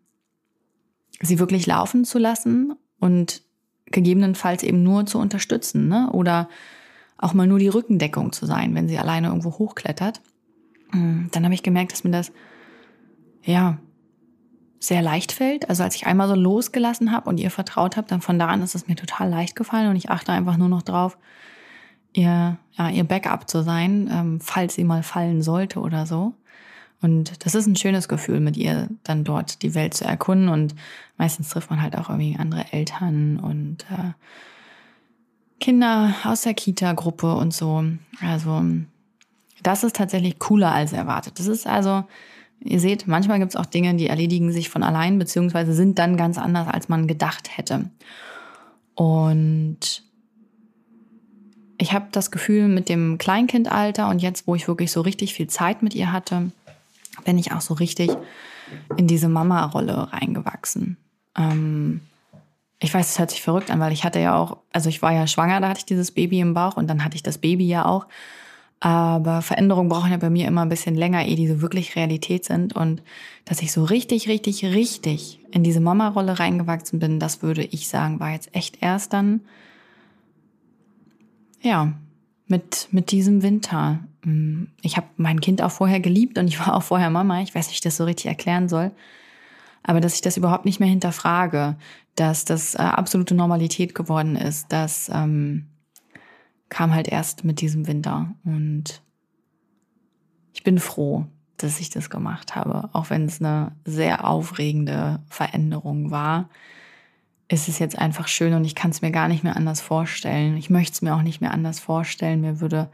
sie 1.22 1.40
wirklich 1.40 1.68
laufen 1.68 2.06
zu 2.06 2.18
lassen 2.18 2.74
und 3.00 3.44
gegebenenfalls 3.86 4.64
eben 4.64 4.84
nur 4.84 5.06
zu 5.06 5.20
unterstützen, 5.20 5.88
ne? 5.88 6.10
Oder 6.12 6.50
auch 7.18 7.34
mal 7.34 7.46
nur 7.46 7.60
die 7.60 7.68
Rückendeckung 7.68 8.32
zu 8.32 8.46
sein, 8.46 8.74
wenn 8.74 8.88
sie 8.88 8.98
alleine 8.98 9.28
irgendwo 9.28 9.52
hochklettert. 9.52 10.22
Hm, 10.92 11.30
dann 11.32 11.44
habe 11.44 11.54
ich 11.54 11.62
gemerkt, 11.62 11.92
dass 11.92 12.04
mir 12.04 12.12
das 12.12 12.32
ja 13.44 13.78
sehr 14.80 15.04
leicht 15.04 15.32
fällt. 15.32 15.70
Also 15.70 15.84
als 15.84 15.96
ich 15.96 16.08
einmal 16.08 16.28
so 16.28 16.36
losgelassen 16.36 17.12
habe 17.12 17.30
und 17.30 17.40
ihr 17.40 17.52
vertraut 17.52 17.98
habe, 17.98 18.08
dann 18.08 18.22
von 18.22 18.40
da 18.40 18.48
an 18.48 18.64
ist 18.64 18.74
es 18.74 18.88
mir 18.88 18.96
total 18.96 19.30
leicht 19.30 19.56
gefallen 19.56 19.90
und 19.90 19.98
ich 19.98 20.10
achte 20.10 20.32
einfach 20.32 20.58
nur 20.58 20.70
noch 20.70 20.82
drauf, 20.82 21.18
ihr, 22.14 22.58
ja, 22.74 22.90
ihr 22.90 23.04
Backup 23.04 23.50
zu 23.50 23.64
sein, 23.64 24.10
ähm, 24.12 24.40
falls 24.42 24.76
sie 24.76 24.84
mal 24.84 25.04
fallen 25.04 25.42
sollte 25.42 25.80
oder 25.80 26.06
so. 26.06 26.34
Und 27.02 27.46
das 27.46 27.56
ist 27.56 27.66
ein 27.66 27.76
schönes 27.76 28.08
Gefühl, 28.08 28.40
mit 28.40 28.58
ihr 28.58 28.90
dann 29.04 29.24
dort 29.24 29.64
die 29.64 29.74
Welt 29.74 29.94
zu 29.94 30.06
erkunden. 30.06 30.50
Und 30.50 30.76
meistens 31.18 31.50
trifft 31.50 31.70
man 31.70 31.82
halt 31.82 31.98
auch 31.98 32.10
irgendwie 32.10 32.38
andere 32.38 32.72
Eltern 32.72 33.40
und 33.40 33.86
äh, 33.90 34.12
Kinder 35.60 36.14
aus 36.24 36.42
der 36.42 36.54
Kita-Gruppe 36.54 37.36
und 37.36 37.54
so. 37.54 37.84
Also 38.22 38.64
das 39.64 39.84
ist 39.84 39.96
tatsächlich 39.96 40.38
cooler 40.40 40.72
als 40.72 40.94
erwartet. 40.94 41.40
Das 41.40 41.48
ist 41.48 41.66
also 41.66 42.04
Ihr 42.64 42.80
seht, 42.80 43.08
manchmal 43.08 43.40
gibt 43.40 43.52
es 43.52 43.56
auch 43.56 43.66
Dinge, 43.66 43.96
die 43.96 44.08
erledigen 44.08 44.52
sich 44.52 44.70
von 44.70 44.84
allein, 44.84 45.18
beziehungsweise 45.18 45.74
sind 45.74 45.98
dann 45.98 46.16
ganz 46.16 46.38
anders, 46.38 46.68
als 46.68 46.90
man 46.90 47.08
gedacht 47.08 47.58
hätte. 47.58 47.90
Und 48.94 50.04
ich 51.82 51.94
habe 51.94 52.06
das 52.12 52.30
Gefühl, 52.30 52.68
mit 52.68 52.90
dem 52.90 53.18
Kleinkindalter 53.18 54.08
und 54.08 54.22
jetzt, 54.22 54.46
wo 54.46 54.54
ich 54.54 54.68
wirklich 54.68 54.92
so 54.92 55.02
richtig 55.02 55.34
viel 55.34 55.48
Zeit 55.48 55.82
mit 55.82 55.96
ihr 55.96 56.12
hatte, 56.12 56.52
bin 57.26 57.40
ich 57.40 57.52
auch 57.54 57.62
so 57.62 57.74
richtig 57.74 58.12
in 58.98 59.08
diese 59.08 59.28
Mama-Rolle 59.28 60.14
reingewachsen. 60.14 60.98
Ähm, 61.36 62.02
ich 62.80 62.94
weiß, 62.94 63.10
es 63.10 63.20
hört 63.20 63.32
sich 63.32 63.42
verrückt 63.42 63.72
an, 63.72 63.80
weil 63.80 63.94
ich 63.94 64.04
hatte 64.04 64.20
ja 64.20 64.36
auch, 64.36 64.58
also 64.72 64.90
ich 64.90 65.02
war 65.02 65.12
ja 65.12 65.26
schwanger, 65.26 65.60
da 65.60 65.70
hatte 65.70 65.80
ich 65.80 65.86
dieses 65.86 66.12
Baby 66.12 66.40
im 66.40 66.54
Bauch 66.54 66.78
und 66.78 66.88
dann 66.88 67.04
hatte 67.04 67.16
ich 67.16 67.24
das 67.24 67.40
Baby 67.40 67.68
ja 67.68 67.86
auch. 67.86 68.06
Aber 68.80 69.42
Veränderungen 69.42 69.90
brauchen 69.90 70.12
ja 70.12 70.18
bei 70.18 70.30
mir 70.30 70.48
immer 70.48 70.62
ein 70.62 70.70
bisschen 70.70 70.96
länger, 70.96 71.26
ehe 71.26 71.36
die 71.36 71.48
so 71.48 71.62
wirklich 71.62 71.96
Realität 71.96 72.46
sind. 72.46 72.76
Und 72.76 73.02
dass 73.46 73.62
ich 73.62 73.72
so 73.72 73.84
richtig, 73.84 74.28
richtig, 74.28 74.66
richtig 74.66 75.40
in 75.52 75.64
diese 75.64 75.80
Mama-Rolle 75.80 76.38
reingewachsen 76.38 77.00
bin, 77.00 77.20
das 77.20 77.42
würde 77.42 77.64
ich 77.64 77.88
sagen, 77.88 78.20
war 78.20 78.32
jetzt 78.32 78.56
echt 78.56 78.82
erst 78.82 79.14
dann, 79.14 79.42
ja, 81.62 81.94
mit, 82.48 82.90
mit 82.92 83.12
diesem 83.12 83.44
Winter. 83.44 84.00
Mm, 84.24 84.66
ich 84.82 84.98
habe 84.98 85.08
mein 85.18 85.42
Kind 85.42 85.62
auch 85.62 85.72
vorher 85.72 86.00
geliebt 86.00 86.38
und 86.38 86.48
ich 86.48 86.60
war 86.60 86.76
auch 86.76 86.84
vorher 86.84 87.10
Mama. 87.10 87.42
Ich 87.42 87.56
weiß 87.56 87.68
nicht, 87.68 87.76
wie 87.76 87.78
ich 87.78 87.82
das 87.82 87.98
so 87.98 88.06
richtig 88.06 88.28
erklären 88.28 88.70
soll. 88.70 88.92
Aber 89.84 90.00
dass 90.00 90.16
ich 90.16 90.22
das 90.22 90.38
überhaupt 90.38 90.66
nicht 90.66 90.80
mehr 90.80 90.90
hinterfrage, 90.90 91.76
dass 92.16 92.46
das 92.46 92.76
äh, 92.76 92.80
absolute 92.80 93.34
Normalität 93.34 93.96
geworden 93.96 94.36
ist, 94.36 94.72
dass 94.72 95.10
ähm, 95.14 95.68
kam 96.70 96.94
halt 96.94 97.08
erst 97.08 97.44
mit 97.44 97.62
diesem 97.62 97.88
Winter. 97.88 98.34
Und 98.44 99.02
ich 100.54 100.64
bin 100.64 100.80
froh, 100.80 101.26
dass 101.58 101.80
ich 101.80 101.90
das 101.90 102.10
gemacht 102.10 102.56
habe. 102.56 102.90
Auch 102.94 103.10
wenn 103.10 103.26
es 103.26 103.40
eine 103.40 103.72
sehr 103.86 104.28
aufregende 104.28 105.20
Veränderung 105.28 106.12
war, 106.12 106.50
ist 107.52 107.68
es 107.68 107.80
jetzt 107.80 107.98
einfach 107.98 108.28
schön 108.28 108.54
und 108.54 108.64
ich 108.64 108.76
kann 108.76 108.92
es 108.92 109.02
mir 109.02 109.12
gar 109.12 109.28
nicht 109.28 109.44
mehr 109.44 109.58
anders 109.58 109.82
vorstellen. 109.82 110.56
Ich 110.56 110.70
möchte 110.70 110.94
es 110.94 111.02
mir 111.02 111.14
auch 111.16 111.22
nicht 111.22 111.42
mehr 111.42 111.52
anders 111.52 111.80
vorstellen. 111.80 112.42
Mir 112.42 112.62
würde 112.62 112.90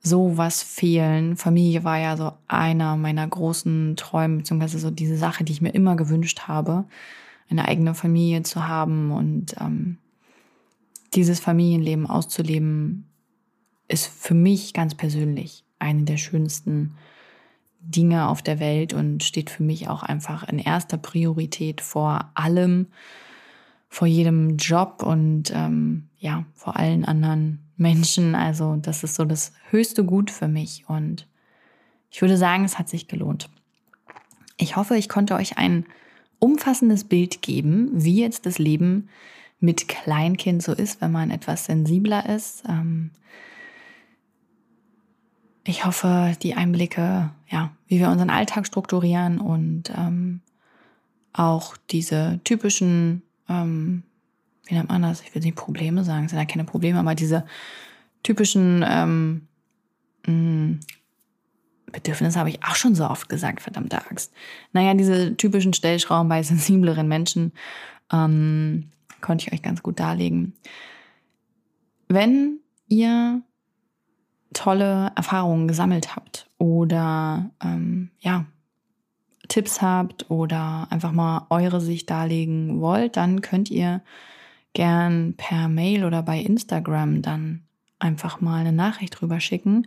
so 0.00 0.36
was 0.36 0.62
fehlen. 0.62 1.36
Familie 1.36 1.82
war 1.82 1.98
ja 1.98 2.16
so 2.16 2.32
einer 2.46 2.96
meiner 2.96 3.26
großen 3.26 3.96
Träume, 3.96 4.38
beziehungsweise 4.38 4.78
so 4.78 4.90
diese 4.90 5.16
Sache, 5.16 5.42
die 5.42 5.52
ich 5.52 5.62
mir 5.62 5.74
immer 5.74 5.96
gewünscht 5.96 6.42
habe, 6.46 6.84
eine 7.50 7.66
eigene 7.66 7.94
Familie 7.94 8.44
zu 8.44 8.68
haben 8.68 9.10
und 9.10 9.56
ähm, 9.60 9.98
dieses 11.14 11.40
Familienleben 11.40 12.06
auszuleben, 12.06 13.06
ist 13.88 14.06
für 14.06 14.34
mich 14.34 14.74
ganz 14.74 14.94
persönlich 14.94 15.64
eine 15.80 16.04
der 16.04 16.18
schönsten 16.18 16.94
Dinge 17.80 18.28
auf 18.28 18.42
der 18.42 18.60
Welt 18.60 18.94
und 18.94 19.24
steht 19.24 19.50
für 19.50 19.64
mich 19.64 19.88
auch 19.88 20.04
einfach 20.04 20.48
in 20.48 20.58
erster 20.60 20.98
Priorität 20.98 21.80
vor 21.80 22.30
allem, 22.34 22.86
vor 23.88 24.06
jedem 24.06 24.56
Job 24.56 25.02
und 25.02 25.52
ähm, 25.54 26.08
ja, 26.18 26.44
vor 26.54 26.76
allen 26.76 27.04
anderen 27.04 27.60
Menschen. 27.76 28.34
Also 28.34 28.76
das 28.76 29.04
ist 29.04 29.14
so 29.14 29.24
das 29.24 29.52
höchste 29.70 30.04
Gut 30.04 30.30
für 30.30 30.48
mich 30.48 30.84
und 30.88 31.26
ich 32.10 32.22
würde 32.22 32.36
sagen, 32.36 32.64
es 32.64 32.78
hat 32.78 32.88
sich 32.88 33.08
gelohnt. 33.08 33.50
Ich 34.56 34.76
hoffe, 34.76 34.96
ich 34.96 35.08
konnte 35.08 35.34
euch 35.34 35.58
ein 35.58 35.84
umfassendes 36.38 37.04
Bild 37.04 37.42
geben, 37.42 37.90
wie 37.92 38.20
jetzt 38.20 38.46
das 38.46 38.58
Leben 38.58 39.08
mit 39.60 39.88
Kleinkind 39.88 40.62
so 40.62 40.72
ist, 40.72 41.00
wenn 41.00 41.12
man 41.12 41.30
etwas 41.30 41.66
sensibler 41.66 42.28
ist. 42.28 42.64
Ähm, 42.68 43.10
ich 45.64 45.84
hoffe, 45.84 46.36
die 46.42 46.54
Einblicke, 46.54 47.30
ja, 47.48 47.72
wie 47.88 47.98
wir 47.98 48.08
unseren 48.08 48.30
Alltag 48.30 48.66
strukturieren 48.66 49.40
und 49.40 49.90
ähm, 49.96 50.40
auch 51.32 51.76
diese 51.90 52.40
typischen, 52.44 53.22
ähm, 53.48 54.02
wie 54.66 54.74
nennt 54.74 54.88
man 54.88 55.02
das? 55.02 55.22
Ich 55.22 55.34
will 55.34 55.42
nicht 55.42 55.56
Probleme 55.56 56.04
sagen, 56.04 56.24
es 56.24 56.30
sind 56.32 56.40
ja 56.40 56.46
keine 56.46 56.64
Probleme, 56.64 56.98
aber 56.98 57.14
diese 57.14 57.46
typischen, 58.22 58.84
ähm, 58.86 59.46
Hm, 60.26 60.80
Bedürfnis 61.92 62.36
habe 62.36 62.50
ich 62.50 62.62
auch 62.64 62.74
schon 62.74 62.94
so 62.94 63.08
oft 63.08 63.28
gesagt, 63.28 63.62
verdammte 63.62 63.98
Axt. 63.98 64.32
Naja, 64.72 64.92
diese 64.94 65.36
typischen 65.36 65.72
Stellschrauben 65.72 66.28
bei 66.28 66.42
sensibleren 66.42 67.08
Menschen 67.08 67.52
ähm, 68.12 68.90
konnte 69.20 69.46
ich 69.46 69.52
euch 69.52 69.62
ganz 69.62 69.82
gut 69.82 70.00
darlegen. 70.00 70.52
Wenn 72.08 72.58
ihr 72.88 73.40
tolle 74.52 75.12
Erfahrungen 75.16 75.68
gesammelt 75.68 76.16
habt 76.16 76.48
oder 76.58 77.50
ähm, 77.62 78.10
ja, 78.20 78.46
Tipps 79.56 79.80
habt 79.80 80.30
oder 80.30 80.86
einfach 80.90 81.12
mal 81.12 81.46
eure 81.48 81.80
Sicht 81.80 82.10
darlegen 82.10 82.82
wollt, 82.82 83.16
dann 83.16 83.40
könnt 83.40 83.70
ihr 83.70 84.02
gern 84.74 85.32
per 85.34 85.68
Mail 85.68 86.04
oder 86.04 86.22
bei 86.22 86.38
Instagram 86.38 87.22
dann 87.22 87.62
einfach 87.98 88.42
mal 88.42 88.60
eine 88.60 88.72
Nachricht 88.72 89.18
drüber 89.18 89.40
schicken. 89.40 89.86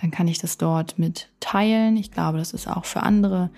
Dann 0.00 0.10
kann 0.10 0.28
ich 0.28 0.38
das 0.38 0.56
dort 0.56 0.98
mit 0.98 1.28
teilen. 1.40 1.98
Ich 1.98 2.10
glaube, 2.10 2.38
das 2.38 2.54
ist 2.54 2.66
auch 2.66 2.86
für 2.86 3.02
andere 3.02 3.50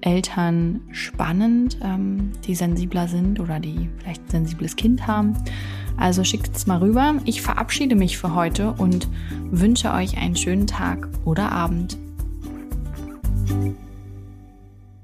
Eltern 0.00 0.80
spannend, 0.90 1.78
ähm, 1.84 2.32
die 2.44 2.56
sensibler 2.56 3.06
sind 3.06 3.38
oder 3.38 3.60
die 3.60 3.88
vielleicht 3.98 4.24
ein 4.24 4.30
sensibles 4.30 4.74
Kind 4.74 5.06
haben. 5.06 5.36
Also 5.96 6.24
schickt 6.24 6.56
es 6.56 6.66
mal 6.66 6.78
rüber. 6.78 7.14
Ich 7.26 7.42
verabschiede 7.42 7.94
mich 7.94 8.18
für 8.18 8.34
heute 8.34 8.72
und 8.72 9.06
wünsche 9.52 9.92
euch 9.92 10.18
einen 10.18 10.34
schönen 10.34 10.66
Tag 10.66 11.08
oder 11.24 11.52
Abend. 11.52 11.96